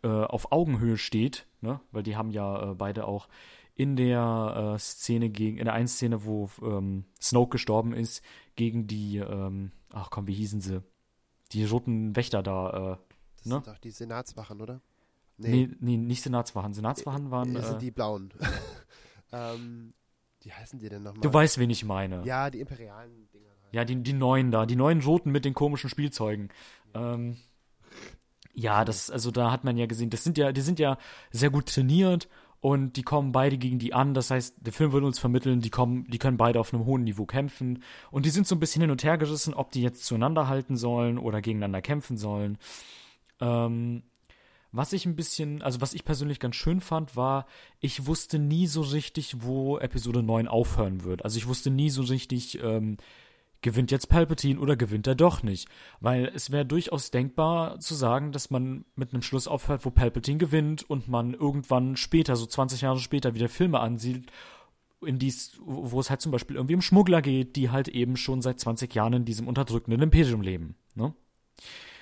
[0.04, 1.80] äh, auf Augenhöhe steht, ne?
[1.94, 3.30] Weil die haben ja äh, beide auch
[3.76, 8.22] in der äh, Szene gegen, in der einen Szene, wo ähm, Snoke gestorben ist,
[8.58, 10.84] gegen die, ähm, ach komm, wie hießen sie?
[11.54, 12.98] Die roten Wächter da, äh,
[13.38, 13.54] Das Ne?
[13.56, 14.82] sind doch die Senatswachen, oder?
[15.38, 16.74] nee, nee, nicht Senatswachen.
[16.74, 18.34] Senatswachen waren, das sind äh, die blauen.
[19.32, 19.94] ähm,
[20.42, 21.22] wie heißen die denn nochmal?
[21.22, 22.22] du weißt, wen ich meine.
[22.26, 23.50] Ja, die imperialen Dinger.
[23.72, 26.50] Ja, die, die neuen da, die neuen roten mit den komischen Spielzeugen.
[26.94, 27.38] Ähm,
[28.54, 30.98] ja, das, also da hat man ja gesehen, das sind ja, die sind ja
[31.32, 32.28] sehr gut trainiert
[32.62, 34.14] und die kommen beide gegen die an.
[34.14, 37.04] Das heißt, der Film würde uns vermitteln, die kommen, die können beide auf einem hohen
[37.04, 40.06] Niveau kämpfen und die sind so ein bisschen hin und her gerissen, ob die jetzt
[40.06, 42.58] zueinander halten sollen oder gegeneinander kämpfen sollen.
[43.40, 44.04] Ähm,
[44.72, 47.48] was ich ein bisschen, also was ich persönlich ganz schön fand, war,
[47.80, 51.24] ich wusste nie so richtig, wo Episode 9 aufhören wird.
[51.24, 52.98] Also ich wusste nie so richtig, ähm,
[53.62, 55.68] gewinnt jetzt Palpatine oder gewinnt er doch nicht?
[56.00, 60.38] Weil es wäre durchaus denkbar zu sagen, dass man mit einem Schluss aufhört, wo Palpatine
[60.38, 64.32] gewinnt und man irgendwann später, so 20 Jahre später, wieder Filme ansieht,
[65.06, 68.42] in dies, wo es halt zum Beispiel irgendwie um Schmuggler geht, die halt eben schon
[68.42, 70.76] seit 20 Jahren in diesem unterdrückenden Imperium leben.
[70.96, 71.14] Ne?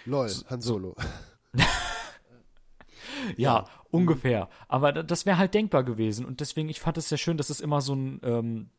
[0.06, 0.96] Lol, Han Solo.
[3.36, 4.50] Ja, ungefähr.
[4.68, 6.26] Aber da- das wäre halt denkbar gewesen.
[6.26, 8.70] Und deswegen, ich fand es sehr schön, dass es immer so ein ähm,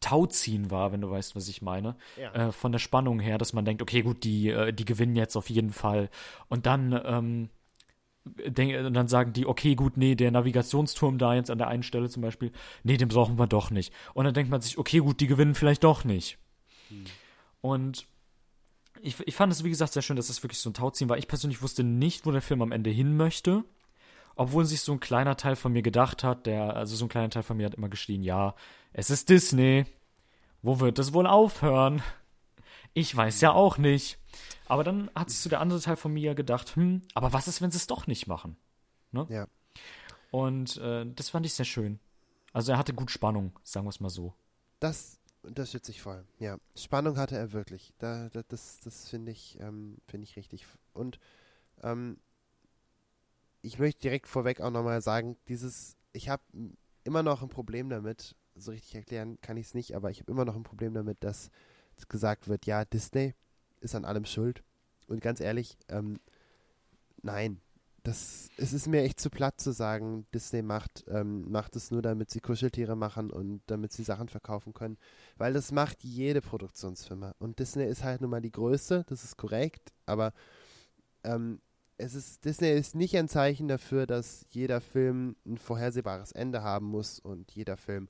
[0.00, 1.96] Tauziehen war, wenn du weißt, was ich meine.
[2.16, 2.32] Ja.
[2.48, 5.36] Äh, von der Spannung her, dass man denkt, okay, gut, die, äh, die gewinnen jetzt
[5.36, 6.10] auf jeden Fall.
[6.48, 7.48] Und dann, ähm,
[8.24, 11.82] denk, und dann sagen die, okay, gut, nee, der Navigationsturm da jetzt an der einen
[11.82, 13.92] Stelle zum Beispiel, nee, den brauchen wir doch nicht.
[14.14, 16.38] Und dann denkt man sich, okay, gut, die gewinnen vielleicht doch nicht.
[17.60, 18.06] Und
[19.02, 21.18] ich, ich fand es, wie gesagt, sehr schön, dass es wirklich so ein Tauziehen war.
[21.18, 23.64] Ich persönlich wusste nicht, wo der Film am Ende hin möchte.
[24.36, 27.30] Obwohl sich so ein kleiner Teil von mir gedacht hat, der, also so ein kleiner
[27.30, 28.54] Teil von mir hat immer geschrien, ja,
[28.92, 29.86] es ist Disney.
[30.62, 32.02] Wo wird es wohl aufhören?
[32.92, 34.18] Ich weiß ja auch nicht.
[34.66, 37.62] Aber dann hat sich so der andere Teil von mir gedacht, hm, aber was ist,
[37.62, 38.56] wenn sie es doch nicht machen?
[39.12, 39.26] Ne?
[39.30, 39.46] Ja.
[40.30, 41.98] Und äh, das fand ich sehr schön.
[42.52, 44.34] Also er hatte gut Spannung, sagen wir es mal so.
[44.80, 46.24] Das unterstütze ich voll.
[46.38, 47.92] Ja, Spannung hatte er wirklich.
[47.98, 50.66] Da, da, das das finde ich, ähm, finde ich richtig.
[50.92, 51.18] Und
[51.82, 52.18] ähm,
[53.62, 56.42] ich möchte direkt vorweg auch nochmal sagen, dieses, ich habe
[57.04, 60.32] immer noch ein Problem damit, so richtig erklären kann ich es nicht, aber ich habe
[60.32, 61.50] immer noch ein Problem damit, dass
[62.08, 63.34] gesagt wird, ja, Disney
[63.80, 64.62] ist an allem schuld.
[65.06, 66.20] Und ganz ehrlich, ähm,
[67.22, 67.60] nein.
[68.02, 72.00] Das, es ist mir echt zu platt zu sagen, Disney macht, ähm, macht es nur,
[72.00, 74.96] damit sie Kuscheltiere machen und damit sie Sachen verkaufen können.
[75.36, 77.34] Weil das macht jede Produktionsfirma.
[77.38, 80.32] Und Disney ist halt nun mal die größte, das ist korrekt, aber
[81.24, 81.60] ähm,
[81.98, 86.86] es ist, Disney ist nicht ein Zeichen dafür, dass jeder Film ein vorhersehbares Ende haben
[86.86, 88.08] muss und jeder Film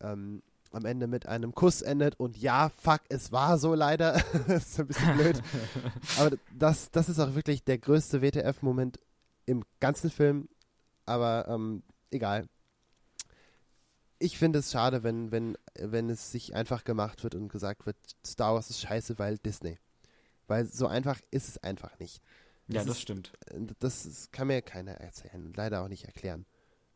[0.00, 0.42] ähm,
[0.72, 4.12] am Ende mit einem Kuss endet und ja, fuck, es war so leider.
[4.46, 5.42] das ist ein bisschen blöd.
[6.18, 8.98] Aber das, das ist auch wirklich der größte WTF-Moment
[9.46, 10.48] im ganzen Film.
[11.06, 12.46] Aber ähm, egal.
[14.18, 17.96] Ich finde es schade, wenn, wenn, wenn es sich einfach gemacht wird und gesagt wird,
[18.24, 19.78] Star Wars ist scheiße, weil Disney.
[20.46, 22.22] Weil so einfach ist es einfach nicht.
[22.68, 23.32] Ja, Das das ist- stimmt.
[23.46, 26.44] Äh, Das kann mir keiner erzählen leider auch nicht erklären.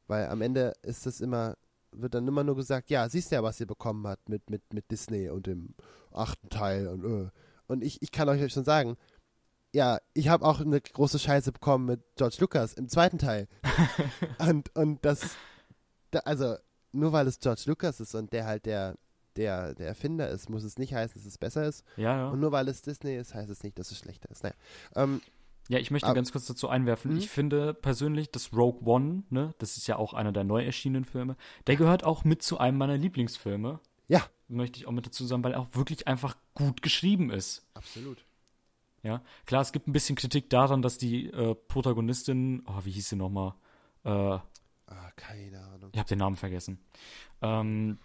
[0.06, 1.56] Weil am Ende ist das immer,
[1.96, 4.72] wird dann immer nur gesagt, ja, siehst du ja, was ihr bekommen habt mit, mit,
[4.72, 5.74] mit Disney und dem
[6.12, 7.30] achten Teil und äh.
[7.66, 8.98] Und ich, ich kann euch schon sagen,
[9.72, 13.48] ja, ich habe auch eine große Scheiße bekommen mit George Lucas im zweiten Teil.
[14.38, 15.36] und, und das,
[16.10, 16.56] da, also,
[16.92, 18.96] nur weil es George Lucas ist und der halt der,
[19.36, 21.84] der, der Erfinder ist, muss es nicht heißen, dass es besser ist.
[21.96, 22.28] Ja, ja.
[22.28, 24.44] Und nur weil es Disney ist, heißt es nicht, dass es schlechter ist.
[24.44, 24.54] Naja.
[24.94, 25.20] Ähm,
[25.68, 27.12] Ja, ich möchte Aber- ganz kurz dazu einwerfen.
[27.12, 27.18] Mhm.
[27.18, 31.04] Ich finde persönlich, dass Rogue One, ne, das ist ja auch einer der neu erschienenen
[31.06, 31.36] Filme,
[31.66, 33.80] der gehört auch mit zu einem meiner Lieblingsfilme.
[34.08, 37.66] ja, Möchte ich auch mit dazu sagen, weil er auch wirklich einfach gut geschrieben ist.
[37.74, 38.24] absolut.
[39.02, 43.08] Ja, klar, es gibt ein bisschen Kritik daran, dass die äh, Protagonistin, oh, wie hieß
[43.10, 43.54] sie nochmal?
[44.04, 45.90] Äh, Ah, keine Ahnung.
[45.92, 46.78] ich habe den Namen vergessen.
[47.40, 47.98] Ähm,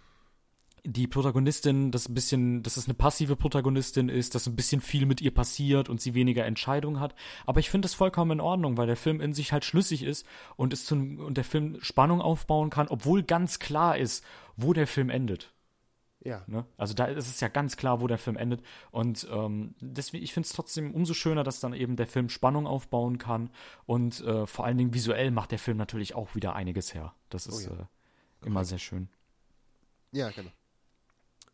[0.84, 5.06] die Protagonistin, das ein bisschen, dass es eine passive Protagonistin ist, dass ein bisschen viel
[5.06, 7.14] mit ihr passiert und sie weniger Entscheidung hat.
[7.46, 10.26] Aber ich finde das vollkommen in Ordnung, weil der Film in sich halt schlüssig ist
[10.56, 14.24] und es zum, und der Film Spannung aufbauen kann, obwohl ganz klar ist,
[14.56, 15.52] wo der Film endet.
[16.22, 16.44] Ja.
[16.46, 16.66] Ne?
[16.76, 18.62] Also da ist es ja ganz klar, wo der Film endet.
[18.90, 22.66] Und ähm, deswegen, ich finde es trotzdem umso schöner, dass dann eben der Film Spannung
[22.66, 23.50] aufbauen kann.
[23.86, 27.14] Und äh, vor allen Dingen visuell macht der Film natürlich auch wieder einiges her.
[27.30, 27.72] Das ist ja.
[27.72, 29.08] äh, immer sehr schön.
[30.12, 30.50] Ja, genau.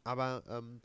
[0.07, 0.81] Aber ähm,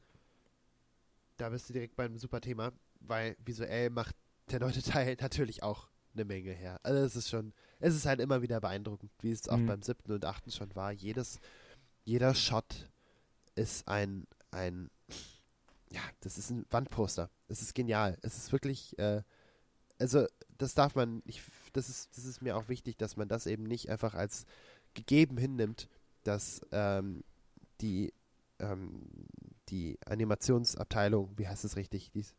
[1.38, 4.16] da bist du direkt beim super Thema, weil visuell macht
[4.50, 6.80] der neunte Teil natürlich auch eine Menge her.
[6.84, 9.68] Also es ist schon, es ist halt immer wieder beeindruckend, wie es auch Mhm.
[9.68, 10.92] beim siebten und achten schon war.
[10.92, 11.40] Jedes,
[12.04, 12.90] jeder Shot
[13.56, 14.90] ist ein, ein,
[15.92, 17.30] ja, das ist ein Wandposter.
[17.48, 18.18] Es ist genial.
[18.22, 19.22] Es ist wirklich, äh,
[20.00, 20.26] also
[20.58, 21.42] das darf man, ich,
[21.74, 24.46] das ist, das ist mir auch wichtig, dass man das eben nicht einfach als
[24.94, 25.88] gegeben hinnimmt,
[26.24, 27.24] dass ähm,
[27.80, 28.14] die,
[28.62, 29.04] ähm,
[29.70, 32.36] die Animationsabteilung, wie heißt es richtig, dies,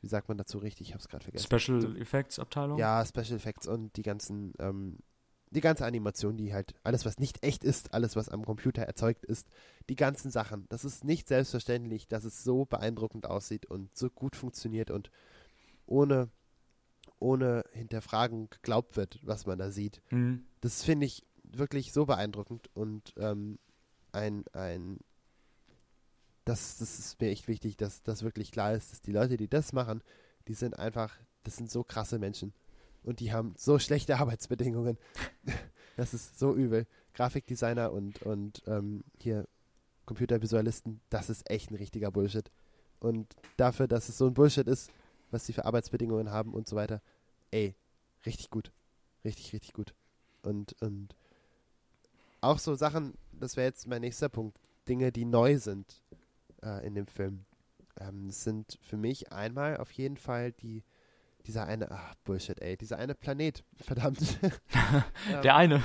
[0.00, 1.46] wie sagt man dazu richtig, ich habe es gerade vergessen.
[1.58, 2.78] Special Effects Abteilung?
[2.78, 4.98] Ja, Special Effects und die ganzen, ähm,
[5.50, 9.24] die ganze Animation, die halt, alles was nicht echt ist, alles was am Computer erzeugt
[9.24, 9.48] ist,
[9.88, 10.66] die ganzen Sachen.
[10.68, 15.10] Das ist nicht selbstverständlich, dass es so beeindruckend aussieht und so gut funktioniert und
[15.86, 16.28] ohne,
[17.18, 20.02] ohne hinterfragen geglaubt wird, was man da sieht.
[20.10, 20.44] Mhm.
[20.60, 23.58] Das finde ich wirklich so beeindruckend und ähm,
[24.12, 24.98] ein, ein
[26.46, 29.48] das, das ist mir echt wichtig, dass das wirklich klar ist, dass die Leute, die
[29.48, 30.00] das machen,
[30.46, 32.54] die sind einfach, das sind so krasse Menschen.
[33.02, 34.96] Und die haben so schlechte Arbeitsbedingungen.
[35.96, 36.86] das ist so übel.
[37.14, 39.46] Grafikdesigner und, und ähm, hier
[40.06, 42.50] Computervisualisten, das ist echt ein richtiger Bullshit.
[43.00, 44.90] Und dafür, dass es so ein Bullshit ist,
[45.32, 47.02] was sie für Arbeitsbedingungen haben und so weiter,
[47.50, 47.74] ey,
[48.24, 48.70] richtig gut.
[49.24, 49.94] Richtig, richtig gut.
[50.42, 51.16] Und, und
[52.40, 56.02] auch so Sachen, das wäre jetzt mein nächster Punkt, Dinge, die neu sind
[56.66, 57.44] äh, in dem Film.
[57.98, 60.84] Ähm, sind für mich einmal auf jeden Fall die,
[61.46, 64.20] dieser eine, ach, Bullshit, ey, dieser eine Planet, verdammt.
[65.28, 65.82] Ähm, Der eine.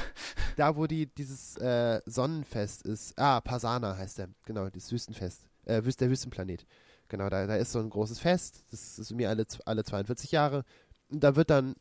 [0.57, 5.81] da, wo die, dieses äh, Sonnenfest ist, ah, Pasana heißt der, genau, das Wüstenfest, äh,
[5.81, 6.65] der Wüstenplanet.
[7.07, 10.63] Genau, da, da ist so ein großes Fest, das ist mir alle, alle 42 Jahre.
[11.09, 11.75] Und da wird dann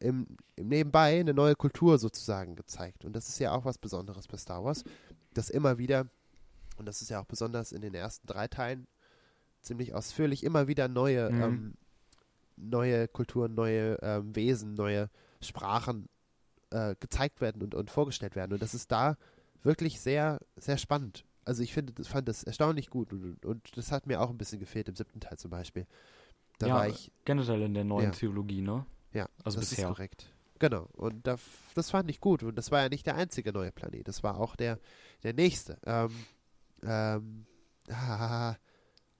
[0.00, 0.26] im,
[0.56, 3.04] im Nebenbei eine neue Kultur sozusagen gezeigt.
[3.04, 4.84] Und das ist ja auch was Besonderes bei Star Wars,
[5.32, 6.06] dass immer wieder,
[6.76, 8.86] und das ist ja auch besonders in den ersten drei Teilen
[9.60, 11.42] ziemlich ausführlich, immer wieder neue, Mhm.
[11.42, 11.74] ähm,
[12.56, 15.08] neue Kulturen, neue ähm, Wesen, neue
[15.40, 16.08] Sprachen
[16.70, 18.52] äh, gezeigt werden und, und vorgestellt werden.
[18.52, 19.16] Und das ist da
[19.62, 21.24] wirklich sehr, sehr spannend.
[21.44, 24.38] Also ich finde, das fand das erstaunlich gut und, und das hat mir auch ein
[24.38, 25.86] bisschen gefehlt im siebten Teil zum Beispiel.
[26.58, 28.10] Da ja, war ich, generell in der neuen Ja.
[28.12, 28.86] Theologie, ne?
[29.12, 29.84] ja, also das bisher.
[29.88, 30.30] ist korrekt.
[30.60, 31.36] Genau, und da,
[31.74, 32.42] das fand ich gut.
[32.44, 34.78] Und das war ja nicht der einzige neue Planet, das war auch der,
[35.22, 35.78] der nächste.
[35.84, 36.10] Ähm,
[36.86, 37.46] ähm,
[37.90, 38.56] ah,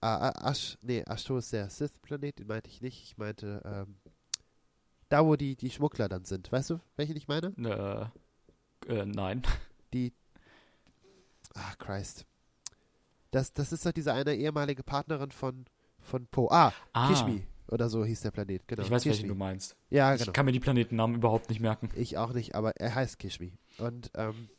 [0.01, 3.03] ah, Asch, nee, Ashto ist der Sith-Planet, den meinte ich nicht.
[3.03, 3.95] Ich meinte, ähm,
[5.09, 6.51] da wo die, die Schmuggler dann sind.
[6.51, 8.11] Weißt du, welchen ich meine?
[8.87, 9.43] Äh, äh, nein.
[9.93, 10.13] Die.
[11.53, 12.25] Ah, Christ.
[13.31, 15.65] Das, das ist doch diese eine ehemalige Partnerin von,
[16.01, 16.49] von Po.
[16.51, 17.07] Ah, Ah.
[17.09, 17.45] Kishmi.
[17.67, 18.83] Oder so hieß der Planet, genau.
[18.83, 19.29] ich weiß, welchen Kishmi.
[19.29, 19.75] du meinst.
[19.89, 20.33] Ja, Ich genau.
[20.33, 21.89] kann mir die Planetennamen überhaupt nicht merken.
[21.95, 23.53] Ich auch nicht, aber er heißt Kishmi.
[23.79, 24.49] Und, ähm,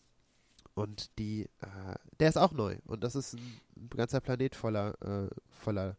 [0.77, 2.77] und die, äh, der ist auch neu.
[2.85, 5.97] Und das ist ein, ein ganzer Planet voller, äh, voller,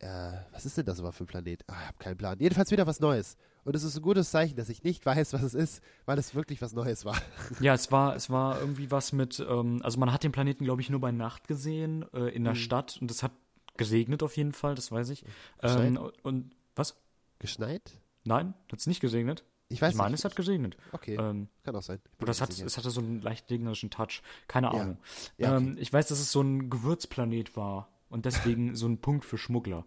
[0.00, 1.64] äh, was ist denn das überhaupt für ein Planet?
[1.66, 2.38] Ah, ich habe keinen Plan.
[2.38, 3.36] Jedenfalls wieder was Neues.
[3.64, 6.34] Und es ist ein gutes Zeichen, dass ich nicht weiß, was es ist, weil es
[6.34, 7.16] wirklich was Neues war.
[7.60, 10.82] Ja, es war, es war irgendwie was mit, ähm, also man hat den Planeten, glaube
[10.82, 12.58] ich, nur bei Nacht gesehen, äh, in der Mhm.
[12.58, 13.32] Stadt und es hat
[13.78, 15.24] geregnet auf jeden Fall, das weiß ich.
[15.62, 16.96] Ähm, und was?
[17.38, 17.98] Geschneit?
[18.24, 19.42] Nein, hat es nicht geregnet?
[19.74, 20.20] Ich weiß ich meine, nicht.
[20.20, 20.76] es hat geregnet.
[20.92, 21.98] Okay, Ähm, kann auch sein.
[22.20, 24.22] Oder es, hat, es hatte so einen leicht regnerischen Touch.
[24.48, 24.72] Keine Ja.
[24.72, 24.98] Ahnung.
[25.38, 25.64] Ja, okay.
[25.66, 29.38] ähm, ich weiß, dass es so ein Gewürzplanet war und deswegen so ein Punkt für
[29.38, 29.84] Schmuggler.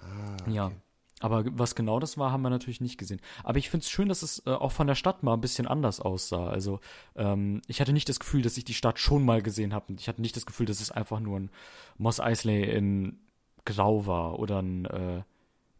[0.00, 0.66] Ah, Ja.
[0.66, 0.76] okay.
[1.20, 3.20] Aber was genau das war, haben wir natürlich nicht gesehen.
[3.44, 5.66] Aber ich finde es schön, dass es äh, auch von der Stadt mal ein bisschen
[5.66, 6.48] anders aussah.
[6.48, 6.80] Also
[7.16, 9.86] ähm, ich hatte nicht das Gefühl, dass ich die Stadt schon mal gesehen habe.
[9.88, 11.50] Und ich hatte nicht das Gefühl, dass es einfach nur ein
[11.96, 13.20] Moss Eisley in
[13.64, 15.22] Grau war oder ein äh,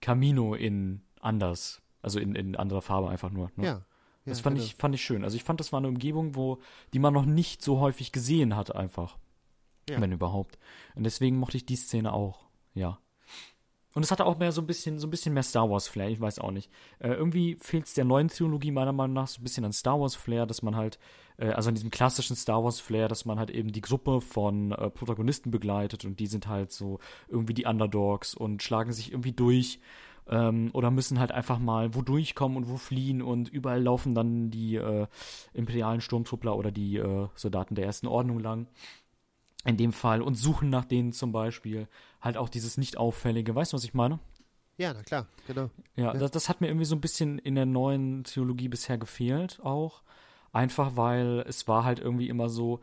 [0.01, 1.83] Camino in anders.
[2.05, 3.51] Also in, in anderer Farbe einfach nur.
[3.57, 3.67] Ne?
[3.67, 3.83] Ja.
[4.25, 4.67] das ja, fand, genau.
[4.67, 5.25] ich, fand ich schön.
[5.25, 6.61] Also ich fand, das war eine Umgebung, wo,
[6.93, 9.17] die man noch nicht so häufig gesehen hat, einfach.
[9.89, 10.01] Ja.
[10.01, 10.59] Wenn überhaupt.
[10.95, 12.45] Und deswegen mochte ich die Szene auch.
[12.75, 12.99] Ja.
[13.95, 16.09] Und es hatte auch mehr so ein bisschen, so ein bisschen mehr Star Wars Flair,
[16.09, 16.69] ich weiß auch nicht.
[16.99, 20.01] Äh, irgendwie fehlt es der neuen Theologie meiner Meinung nach so ein bisschen an Star
[20.01, 20.99] Wars Flair, dass man halt,
[21.37, 24.73] äh, also an diesem klassischen Star Wars Flair, dass man halt eben die Gruppe von
[24.73, 26.99] äh, Protagonisten begleitet und die sind halt so
[27.29, 29.79] irgendwie die Underdogs und schlagen sich irgendwie durch
[30.29, 34.51] ähm, oder müssen halt einfach mal wo durchkommen und wo fliehen und überall laufen dann
[34.51, 35.07] die äh,
[35.53, 38.67] imperialen Sturmtruppler oder die äh, Soldaten der ersten Ordnung lang
[39.65, 41.89] in dem Fall und suchen nach denen zum Beispiel
[42.21, 44.19] halt auch dieses nicht auffällige, weißt du, was ich meine?
[44.77, 45.71] Ja, na klar, genau.
[45.97, 46.15] Ja, Ja.
[46.15, 50.03] Das, das hat mir irgendwie so ein bisschen in der neuen Theologie bisher gefehlt auch.
[50.53, 52.81] Einfach weil es war halt irgendwie immer so,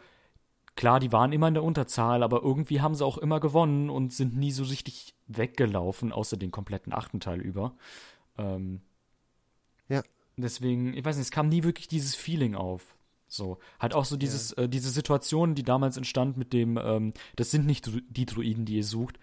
[0.76, 4.13] klar, die waren immer in der Unterzahl, aber irgendwie haben sie auch immer gewonnen und
[4.13, 7.76] sind nie so richtig weggelaufen, außer den kompletten achten Teil über.
[8.38, 8.82] Ähm,
[9.89, 10.03] Ja.
[10.38, 12.95] Deswegen, ich weiß nicht, es kam nie wirklich dieses Feeling auf.
[13.28, 17.51] So, halt auch so dieses, äh, diese Situation, die damals entstand mit dem, ähm, das
[17.51, 19.19] sind nicht die Druiden, die ihr sucht,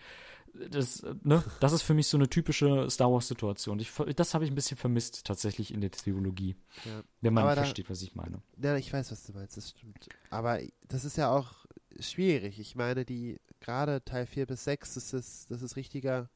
[0.70, 3.78] das, ne, das ist für mich so eine typische Star Wars-Situation.
[4.16, 6.56] Das habe ich ein bisschen vermisst tatsächlich in der Trilogie.
[6.84, 7.02] Ja.
[7.20, 8.42] Wenn man da- versteht, was ich meine.
[8.62, 10.08] Ja, ich weiß, was du meinst, das stimmt.
[10.30, 11.66] Aber das ist ja auch
[12.00, 12.58] schwierig.
[12.60, 16.28] Ich meine, die gerade Teil 4 bis 6, das ist, das ist richtiger,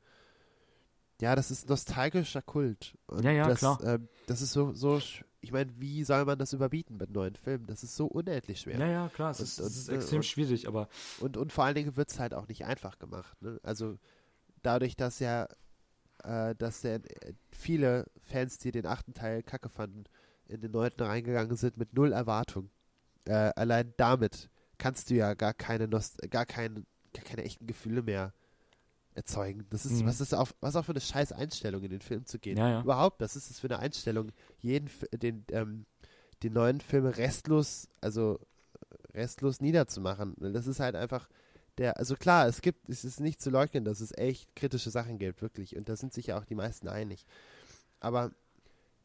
[1.20, 2.96] ja, das ist nostalgischer Kult.
[3.06, 3.78] Und Ja, ja, das, klar.
[3.84, 5.00] ähm, das ist so, so,
[5.43, 7.66] ich meine, wie soll man das überbieten mit neuen Filmen?
[7.66, 8.78] Das ist so unendlich schwer.
[8.78, 10.88] Ja, ja, klar, es Und- ist, und- es ist äh, extrem und- schwierig, aber
[11.20, 13.40] Und, und vor allen Dingen wird es halt auch nicht einfach gemacht.
[13.43, 13.61] Ne?
[13.62, 13.99] Also
[14.62, 15.47] dadurch, dass ja,
[16.24, 20.05] äh, dass der, äh, viele Fans, die den achten Teil kacke fanden,
[20.47, 22.70] in den neunten reingegangen sind mit null Erwartung.
[23.24, 28.03] Äh, allein damit kannst du ja gar keine Nost gar, kein, gar keine echten Gefühle
[28.03, 28.32] mehr
[29.14, 29.66] erzeugen.
[29.70, 30.06] Das ist, Mhm.
[30.06, 32.56] was ist auf, was auch für eine scheiß Einstellung in den Film zu gehen.
[32.56, 32.80] Ja, ja.
[32.82, 35.86] Überhaupt, was ist das für eine Einstellung, jeden den, ähm,
[36.42, 38.40] die neuen Filme restlos, also
[39.14, 40.34] restlos niederzumachen.
[40.38, 41.28] Das ist halt einfach
[41.78, 45.18] der, also klar, es gibt, es ist nicht zu leugnen, dass es echt kritische Sachen
[45.18, 45.76] gibt, wirklich.
[45.76, 47.24] Und da sind sich ja auch die meisten einig.
[48.00, 48.32] Aber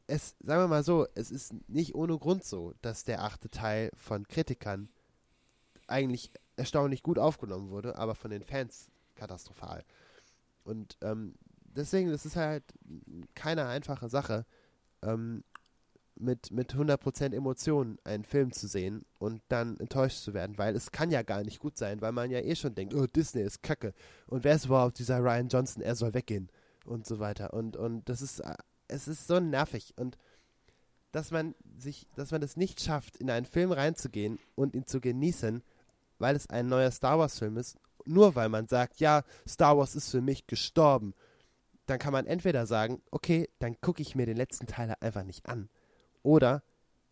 [0.08, 3.92] es, sagen wir mal so, es ist nicht ohne Grund so, dass der achte Teil
[3.96, 4.90] von Kritikern
[5.88, 9.84] eigentlich erstaunlich gut aufgenommen wurde, aber von den Fans katastrophal.
[10.64, 12.64] Und ähm, deswegen, das ist halt
[13.36, 14.46] keine einfache Sache,
[15.02, 15.44] ähm,
[16.20, 20.92] mit, mit 100% Emotionen einen Film zu sehen und dann enttäuscht zu werden, weil es
[20.92, 23.62] kann ja gar nicht gut sein, weil man ja eh schon denkt, oh, Disney ist
[23.62, 23.94] kacke
[24.28, 26.50] und wer ist überhaupt dieser Ryan Johnson, er soll weggehen
[26.86, 27.54] und so weiter.
[27.54, 28.56] Und, und das ist, äh,
[28.88, 30.18] es ist so nervig und
[31.12, 35.00] dass man sich, dass man es nicht schafft, in einen Film reinzugehen und ihn zu
[35.00, 35.64] genießen,
[36.20, 37.78] weil es ein neuer Star Wars Film ist,
[38.08, 41.14] nur weil man sagt, ja, Star Wars ist für mich gestorben,
[41.86, 45.48] dann kann man entweder sagen, okay, dann gucke ich mir den letzten Teil einfach nicht
[45.48, 45.70] an.
[46.22, 46.64] Oder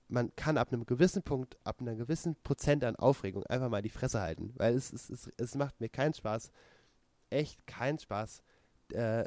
[0.07, 3.89] man kann ab einem gewissen Punkt, ab einer gewissen Prozent an Aufregung einfach mal die
[3.89, 4.53] Fresse halten.
[4.57, 6.51] Weil es, es, es, es macht mir keinen Spaß,
[7.29, 8.43] echt keinen Spaß,
[8.93, 9.25] äh,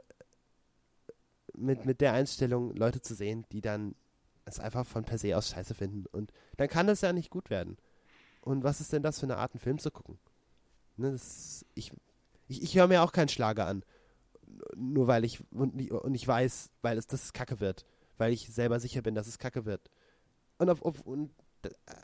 [1.55, 3.95] mit, mit der Einstellung Leute zu sehen, die dann
[4.45, 6.07] es einfach von per se aus scheiße finden.
[6.07, 7.77] Und dann kann das ja nicht gut werden.
[8.41, 10.19] Und was ist denn das für eine Art, einen Film zu gucken?
[10.99, 11.93] Ne, das, ich
[12.49, 13.85] ich, ich höre mir auch keinen Schlager an.
[14.75, 17.85] Nur weil ich und, und ich weiß, weil es das kacke wird.
[18.17, 19.91] Weil ich selber sicher bin, dass es kacke wird.
[20.59, 21.31] Und, auf, auf, und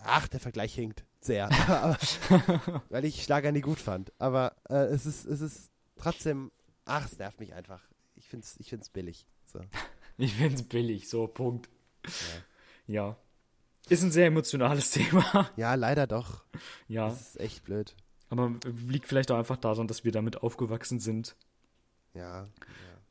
[0.05, 1.51] ach, der Vergleich hinkt sehr.
[1.68, 1.99] Aber,
[2.90, 4.12] weil ich Schlager nie gut fand.
[4.18, 6.53] Aber äh, es ist, es ist trotzdem,
[6.84, 7.82] ach, es nervt mich einfach.
[8.14, 9.26] Ich finde es ich find's billig.
[9.47, 9.61] So.
[10.18, 11.68] ich finde es billig, so, Punkt.
[12.86, 13.16] Ja.
[13.88, 15.51] Ist ein sehr emotionales Thema.
[15.57, 16.45] Ja, leider doch.
[16.86, 17.09] ja.
[17.09, 17.97] Das ist echt blöd.
[18.39, 18.53] Aber
[18.89, 21.37] liegt vielleicht auch einfach daran, dass wir damit aufgewachsen sind.
[22.14, 22.49] Ja.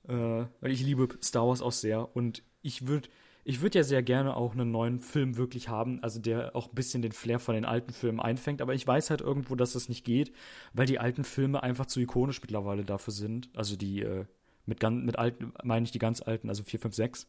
[0.08, 3.08] Äh, weil ich liebe Star Wars auch sehr und ich würde
[3.46, 6.76] ich würd ja sehr gerne auch einen neuen Film wirklich haben, also der auch ein
[6.76, 9.90] bisschen den Flair von den alten Filmen einfängt, aber ich weiß halt irgendwo, dass das
[9.90, 10.32] nicht geht,
[10.72, 13.50] weil die alten Filme einfach zu ikonisch mittlerweile dafür sind.
[13.54, 14.26] Also die, äh,
[14.66, 17.28] mit, mit alten, meine ich die ganz alten, also 4, 5, 6.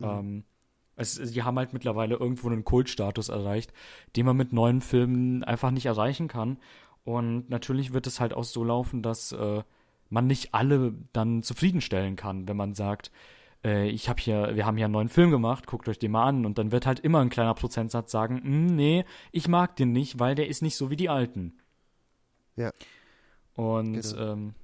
[0.00, 0.44] Ähm,
[0.96, 3.72] es, die haben halt mittlerweile irgendwo einen Kultstatus erreicht,
[4.16, 6.58] den man mit neuen Filmen einfach nicht erreichen kann.
[7.04, 9.62] Und natürlich wird es halt auch so laufen, dass äh,
[10.10, 13.10] man nicht alle dann zufriedenstellen kann, wenn man sagt,
[13.62, 16.24] äh, ich habe hier, wir haben hier einen neuen Film gemacht, guckt euch den mal
[16.24, 16.46] an.
[16.46, 20.18] Und dann wird halt immer ein kleiner Prozentsatz sagen, "Hm, nee, ich mag den nicht,
[20.18, 21.58] weil der ist nicht so wie die alten.
[22.56, 22.70] Ja.
[23.54, 24.32] Und Genau.
[24.32, 24.54] ähm,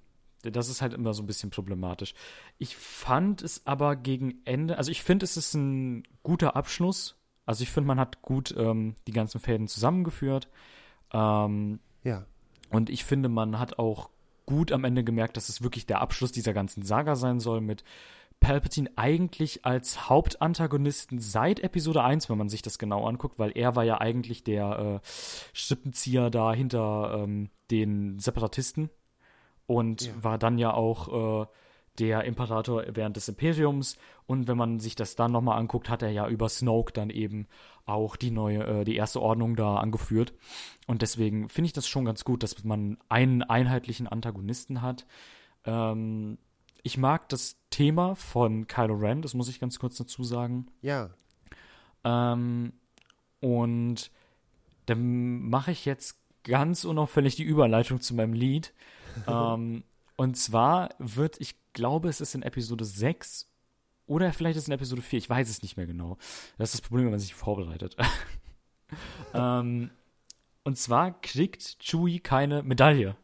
[0.43, 2.15] das ist halt immer so ein bisschen problematisch.
[2.59, 7.17] Ich fand es aber gegen Ende, also ich finde, es ist ein guter Abschluss.
[7.45, 10.49] Also ich finde, man hat gut ähm, die ganzen Fäden zusammengeführt.
[11.13, 12.25] Ähm, Ja.
[12.71, 14.11] und ich finde, man hat auch
[14.47, 17.85] gut am Ende gemerkt, dass es wirklich der Abschluss dieser ganzen Saga sein soll mit
[18.41, 23.77] Palpatine eigentlich als Hauptantagonisten seit Episode 1, wenn man sich das genau anguckt, weil er
[23.77, 25.07] war ja eigentlich der äh,
[25.53, 28.89] Strippenzieher da hinter ähm, den Separatisten
[29.67, 30.13] und Ja.
[30.23, 31.47] war dann ja auch äh,
[31.99, 33.97] der Imperator während des Imperiums.
[34.27, 37.47] Und wenn man sich das dann nochmal anguckt, hat er ja über Snoke dann eben
[37.85, 40.33] auch die neue, äh, die erste Ordnung da angeführt.
[40.87, 45.07] Und deswegen finde ich das schon ganz gut, dass man einen einheitlichen Antagonisten hat.
[45.65, 46.39] Ähm,
[46.83, 50.69] ich mag das Thema von Kylo Ren, das muss ich ganz kurz dazu sagen.
[50.81, 51.11] Ja.
[52.05, 52.73] Ähm,
[53.41, 54.11] und
[54.87, 58.73] dann mache ich jetzt ganz unauffällig die Überleitung zu meinem Lied.
[59.27, 59.85] ähm,
[60.17, 63.49] und zwar wird, ich glaube, es ist in Episode 6
[64.07, 66.17] oder vielleicht ist es in Episode 4, ich weiß es nicht mehr genau.
[66.59, 67.97] Das ist das Problem, wenn man sich vorbereitet.
[69.35, 69.91] ähm,
[70.65, 73.17] und zwar kriegt Chewie keine Medaille.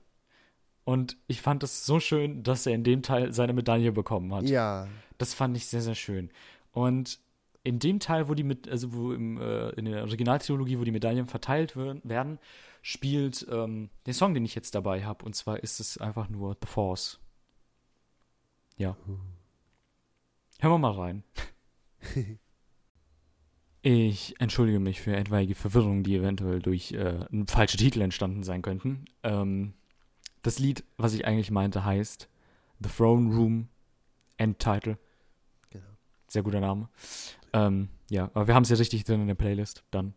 [0.85, 4.45] Und ich fand es so schön, dass er in dem Teil seine Medaille bekommen hat.
[4.49, 4.87] Ja.
[5.19, 6.31] Das fand ich sehr, sehr schön.
[6.71, 7.19] Und
[7.65, 10.93] in dem Teil, wo die mit, also wo im, äh, in der Originaltrilogie, wo die
[10.93, 12.39] Medaillen verteilt wer- werden,
[12.83, 15.25] spielt ähm, der Song, den ich jetzt dabei habe.
[15.25, 17.19] Und zwar ist es einfach nur The Force.
[18.77, 18.97] Ja.
[20.61, 21.23] Hören wir mal rein.
[23.83, 29.05] Ich entschuldige mich für etwaige Verwirrung, die eventuell durch äh, falsche Titel entstanden sein könnten.
[29.23, 29.75] Ähm,
[30.43, 32.29] das Lied, was ich eigentlich meinte, heißt
[32.83, 33.69] The Throne Room
[34.39, 34.99] End Title.
[35.71, 35.87] Genau.
[36.27, 36.89] Sehr guter Name.
[37.53, 40.15] Ähm, ja, aber wir haben es ja richtig drin in der Playlist, dann.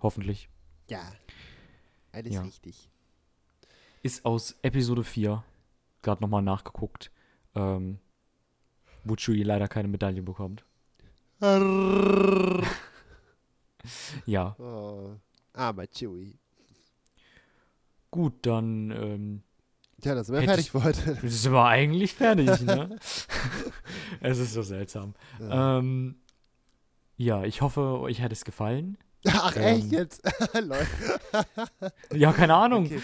[0.00, 0.48] Hoffentlich.
[0.88, 1.12] Ja.
[2.12, 2.40] Alles Ja.
[2.40, 2.88] richtig.
[4.02, 5.44] Ist aus Episode 4.
[6.00, 7.10] Gerade nochmal nachgeguckt.
[7.54, 7.98] Ähm,
[9.04, 10.64] wo Chewie leider keine Medaille bekommt.
[14.26, 15.16] Ja, Oh,
[15.54, 16.38] armer Chewie.
[18.10, 19.42] gut, dann ähm,
[20.00, 21.28] Tja, da sind wir Hättest- fertig für heute.
[21.28, 22.96] sind wir eigentlich fertig, ne?
[24.20, 25.14] es ist so seltsam.
[25.40, 25.78] Ja.
[25.78, 26.16] Ähm,
[27.16, 28.98] ja, ich hoffe, euch hat es gefallen.
[29.28, 30.22] Ach, ähm, echt jetzt?
[32.12, 32.86] Ja, keine Ahnung.
[32.86, 33.00] Okay.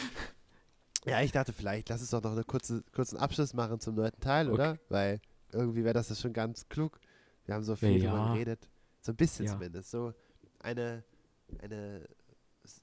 [1.09, 4.21] Ja, ich dachte, vielleicht lass uns doch noch einen kurze, kurzen Abschluss machen zum neunten
[4.21, 4.79] Teil, oder?
[4.89, 5.21] Weil
[5.53, 7.01] irgendwie wäre das ja schon ganz klug.
[7.47, 8.13] Wir haben so viel Ja.
[8.13, 8.69] drüber geredet.
[9.01, 9.53] So ein bisschen Ja.
[9.53, 9.91] zumindest.
[9.91, 10.13] So
[10.61, 11.05] eine,
[11.61, 12.07] eine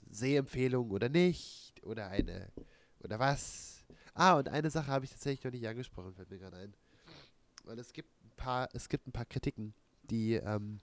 [0.10, 1.74] Sehempfehlung oder nicht.
[1.84, 2.52] Oder eine,
[3.04, 3.86] oder was.
[4.14, 6.74] Ah, und eine Sache habe ich tatsächlich noch nicht angesprochen, fällt mir gerade ein.
[7.64, 9.74] Weil es gibt ein paar, es gibt ein paar Kritiken,
[10.04, 10.80] die, ähm,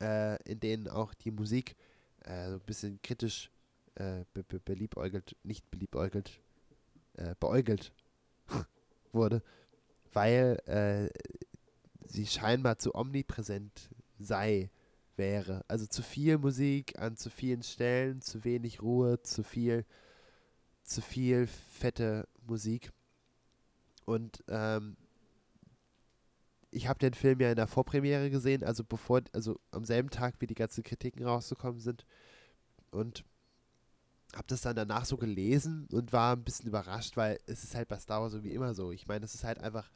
[0.00, 1.76] äh, in denen auch die Musik
[2.24, 3.50] äh, so ein bisschen kritisch
[4.00, 6.40] äh, be be beliebäugelt, nicht beliebäugelt,
[7.14, 7.92] äh, beäugelt
[9.12, 9.42] wurde,
[10.12, 11.08] weil äh,
[12.06, 14.70] sie scheinbar zu omnipräsent sei,
[15.16, 15.64] wäre.
[15.68, 19.84] Also zu viel Musik an zu vielen Stellen, zu wenig Ruhe, zu viel,
[20.82, 22.90] zu viel fette Musik.
[24.06, 24.96] Und ähm,
[26.70, 30.36] ich habe den Film ja in der Vorpremiere gesehen, also bevor, also am selben Tag,
[30.38, 32.06] wie die ganzen Kritiken rausgekommen sind.
[32.90, 33.24] Und
[34.34, 37.88] habe das dann danach so gelesen und war ein bisschen überrascht, weil es ist halt
[37.88, 38.92] bei Star Wars irgendwie immer so.
[38.92, 39.90] Ich meine, es ist halt einfach,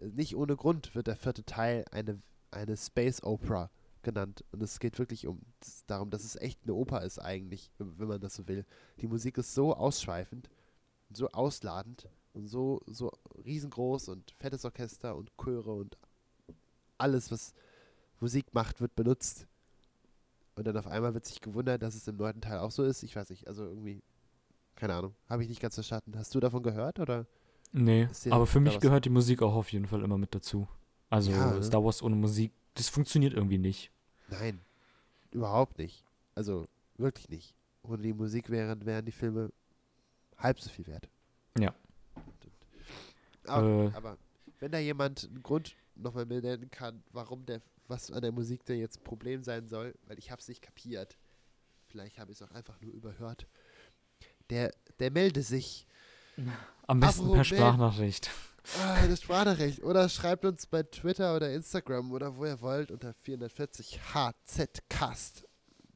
[0.00, 3.70] nicht ohne Grund wird der vierte Teil eine, eine Space Opera
[4.02, 4.44] genannt.
[4.52, 5.40] Und es geht wirklich um
[5.86, 8.64] darum, dass es echt eine Oper ist eigentlich, wenn, wenn man das so will.
[9.00, 10.48] Die Musik ist so ausschweifend,
[11.10, 13.10] so ausladend und so, so
[13.44, 15.96] riesengroß und fettes Orchester und Chöre und
[16.98, 17.54] alles, was
[18.20, 19.46] Musik macht, wird benutzt.
[20.56, 23.02] Und dann auf einmal wird sich gewundert, dass es im neunten Teil auch so ist.
[23.02, 24.02] Ich weiß nicht, also irgendwie,
[24.76, 26.16] keine Ahnung, habe ich nicht ganz verstanden.
[26.16, 27.26] Hast du davon gehört oder?
[27.72, 30.68] Nee, aber für mich gehört die Musik auch auf jeden Fall immer mit dazu.
[31.10, 31.62] Also Ja, ne?
[31.62, 33.90] Star Wars ohne Musik, das funktioniert irgendwie nicht.
[34.28, 34.60] Nein,
[35.32, 36.04] überhaupt nicht.
[36.36, 37.54] Also wirklich nicht.
[37.82, 39.50] Ohne die Musik wären, wären die Filme
[40.38, 41.08] halb so viel wert.
[41.58, 41.74] Ja.
[43.46, 43.96] Aber, Äh.
[43.96, 44.16] aber
[44.60, 48.78] wenn da jemand einen Grund nochmal nennen kann, warum der, was an der Musik denn
[48.78, 51.16] jetzt Problem sein soll, weil ich habe es nicht kapiert.
[51.86, 53.46] Vielleicht habe ich es auch einfach nur überhört.
[54.50, 55.86] Der, der melde sich.
[56.86, 58.30] Am besten Apropos per Sprachnachricht.
[58.82, 59.82] Ah, das Sprachrecht.
[59.82, 65.46] Oder schreibt uns bei Twitter oder Instagram oder wo ihr wollt unter 440 HZcast.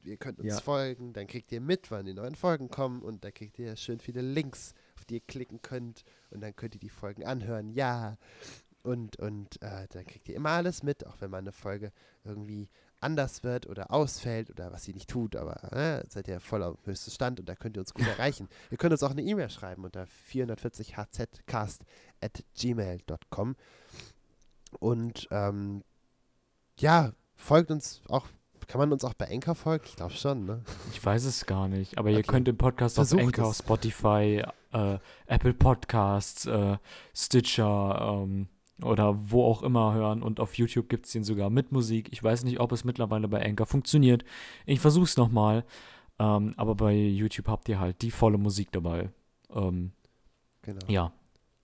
[0.05, 0.61] Ihr könnt uns Ja.
[0.61, 4.01] folgen, dann kriegt ihr mit, wann die neuen Folgen kommen und dann kriegt ihr schön
[4.01, 7.69] viele Links, auf die ihr klicken könnt und dann könnt ihr die Folgen anhören.
[7.71, 8.17] Ja.
[8.83, 11.93] Und, und äh, dann kriegt ihr immer alles mit, auch wenn mal eine Folge
[12.25, 12.69] irgendwie
[13.01, 16.77] anders wird oder ausfällt oder was sie nicht tut, aber äh, seid ihr voll auf
[16.81, 18.49] dem höchsten Stand und da könnt ihr uns gut erreichen.
[18.71, 21.85] Ihr könnt uns auch eine E-Mail schreiben unter 440 hzcast
[22.21, 23.57] at gmail.com.
[24.81, 25.83] Und ähm,
[26.79, 28.27] ja, folgt uns auch,
[28.67, 29.85] kann man uns auch bei Enker folgen?
[29.87, 30.63] Ich glaube schon, ne?
[30.93, 32.27] Ich weiß es gar nicht, aber ihr Okay.
[32.27, 33.59] könnt den Podcast auf Versucht Anchor, es.
[33.59, 36.77] Spotify, äh, Apple Podcasts, äh,
[37.15, 38.49] Stitcher ähm,
[38.83, 40.23] oder wo auch immer hören.
[40.23, 42.09] Und auf YouTube gibt es den sogar mit Musik.
[42.13, 44.25] Ich weiß nicht, ob es mittlerweile bei Anchor funktioniert.
[44.67, 45.65] Ich versuche es nochmal.
[46.19, 49.11] Ähm, aber bei YouTube habt ihr halt die volle Musik dabei.
[49.51, 49.93] Ähm,
[50.63, 50.85] Genau.
[50.89, 51.13] ja,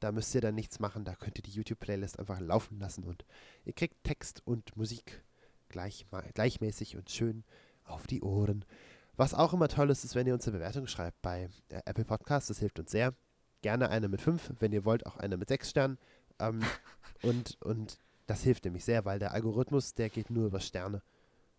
[0.00, 3.24] Da müsst ihr dann nichts machen, da könnt ihr die YouTube-Playlist einfach laufen lassen und
[3.64, 5.22] ihr kriegt Text und Musik
[5.68, 7.44] gleich, gleichmäßig und schön
[7.84, 8.64] auf die Ohren.
[9.16, 12.04] Was auch immer toll ist, ist, wenn ihr uns eine Bewertung schreibt bei äh, Apple
[12.04, 13.14] Podcasts, das hilft uns sehr.
[13.60, 15.98] Gerne eine mit fünf, wenn ihr wollt, auch eine mit sechs Sternen.
[16.39, 16.62] Ähm,
[17.22, 21.03] und, und das hilft nämlich sehr, weil der Algorithmus, der geht nur über Sterne.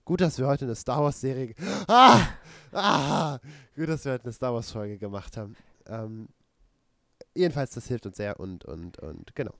[0.04, 1.56] Gut, dass wir heute eine Star Wars-Serie.
[1.88, 2.28] Ah!
[2.72, 3.40] Ah!
[3.76, 5.56] Gut, dass wir heute eine Star Wars-Folge gemacht haben.
[5.88, 6.28] Ähm,
[7.34, 9.54] jedenfalls, das hilft uns sehr und, und, und, genau.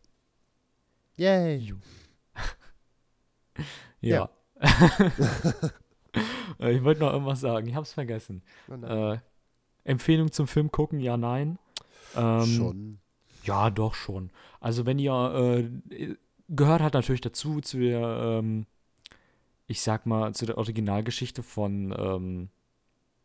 [1.18, 1.74] Yay!
[4.02, 4.30] Ja.
[4.62, 4.62] ja.
[6.60, 8.42] Äh, ich wollte noch irgendwas sagen, ich hab's vergessen.
[8.70, 8.86] Oh.
[8.86, 9.20] Äh,
[9.84, 11.60] Empfehlung zum Film gucken, ja, nein.
[12.16, 13.00] Ähm, Schon.
[13.46, 14.32] Ja, doch schon.
[14.60, 15.12] Also wenn ihr
[15.92, 16.16] äh,
[16.50, 18.66] gehört hat natürlich dazu zu der, ähm,
[19.68, 22.50] ich sag mal, zu der Originalgeschichte von ähm,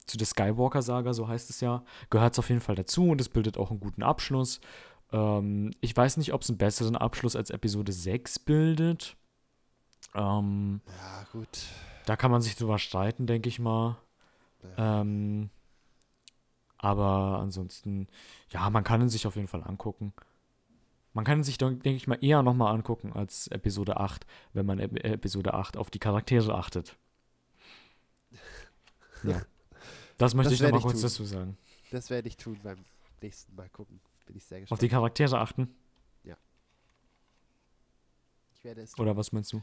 [0.07, 3.29] zu der Skywalker-Saga, so heißt es ja, gehört es auf jeden Fall dazu und es
[3.29, 4.61] bildet auch einen guten Abschluss.
[5.13, 9.17] Ähm, ich weiß nicht, ob es einen besseren Abschluss als Episode 6 bildet.
[10.15, 11.49] Ähm, Ja, gut.
[12.07, 13.99] da kann man sich drüber streiten, denke ich mal.
[14.77, 15.51] Ähm,
[16.83, 18.09] aber ansonsten,
[18.51, 20.13] ja, man kann ihn sich auf jeden Fall angucken.
[21.13, 24.79] Man kann ihn sich, denke ich mal, eher nochmal angucken als Episode 8, wenn man
[24.79, 26.97] Ep Episode 8 auf die Charaktere achtet.
[29.23, 29.43] Ja.
[30.17, 31.03] Das möchte Das ich nochmal kurz tun.
[31.03, 31.59] dazu sagen.
[31.91, 32.85] Das werde ich tun beim
[33.21, 34.01] nächsten Mal gucken.
[34.27, 34.83] Bin ich sehr Auf gespannt.
[34.83, 35.75] die Charaktere achten?
[38.55, 39.03] ich werde es tun.
[39.05, 39.63] Oder was meinst du?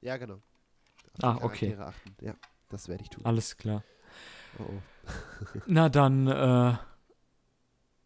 [0.00, 0.34] Ja, genau.
[0.34, 1.70] Auf Ah, die okay.
[1.74, 2.16] Charaktere achten.
[2.24, 2.34] Ja,
[2.68, 3.24] das werde ich tun.
[3.24, 3.82] Alles klar.
[4.58, 4.80] Oh.
[5.66, 6.76] Na dann, äh,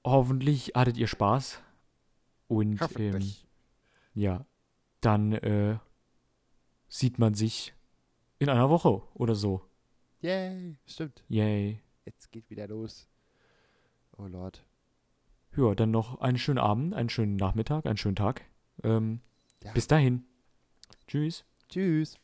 [0.04, 1.60] hoffentlich hattet ihr Spaß.
[2.48, 3.22] Und ähm,
[4.14, 4.44] ja,
[5.00, 5.78] dann äh,
[6.88, 7.74] sieht man sich
[8.38, 9.62] in einer Woche oder so.
[10.20, 11.22] Yay, stimmt.
[11.28, 11.80] Yay.
[12.04, 13.08] Jetzt geht wieder los.
[14.16, 14.64] Oh Lord.
[15.56, 18.42] Ja, dann noch einen schönen Abend, einen schönen Nachmittag, einen schönen Tag.
[18.82, 19.20] Ähm,
[19.62, 19.72] Ja.
[19.72, 20.24] Bis dahin.
[21.06, 21.44] Tschüss.
[21.68, 22.16] Tschüss.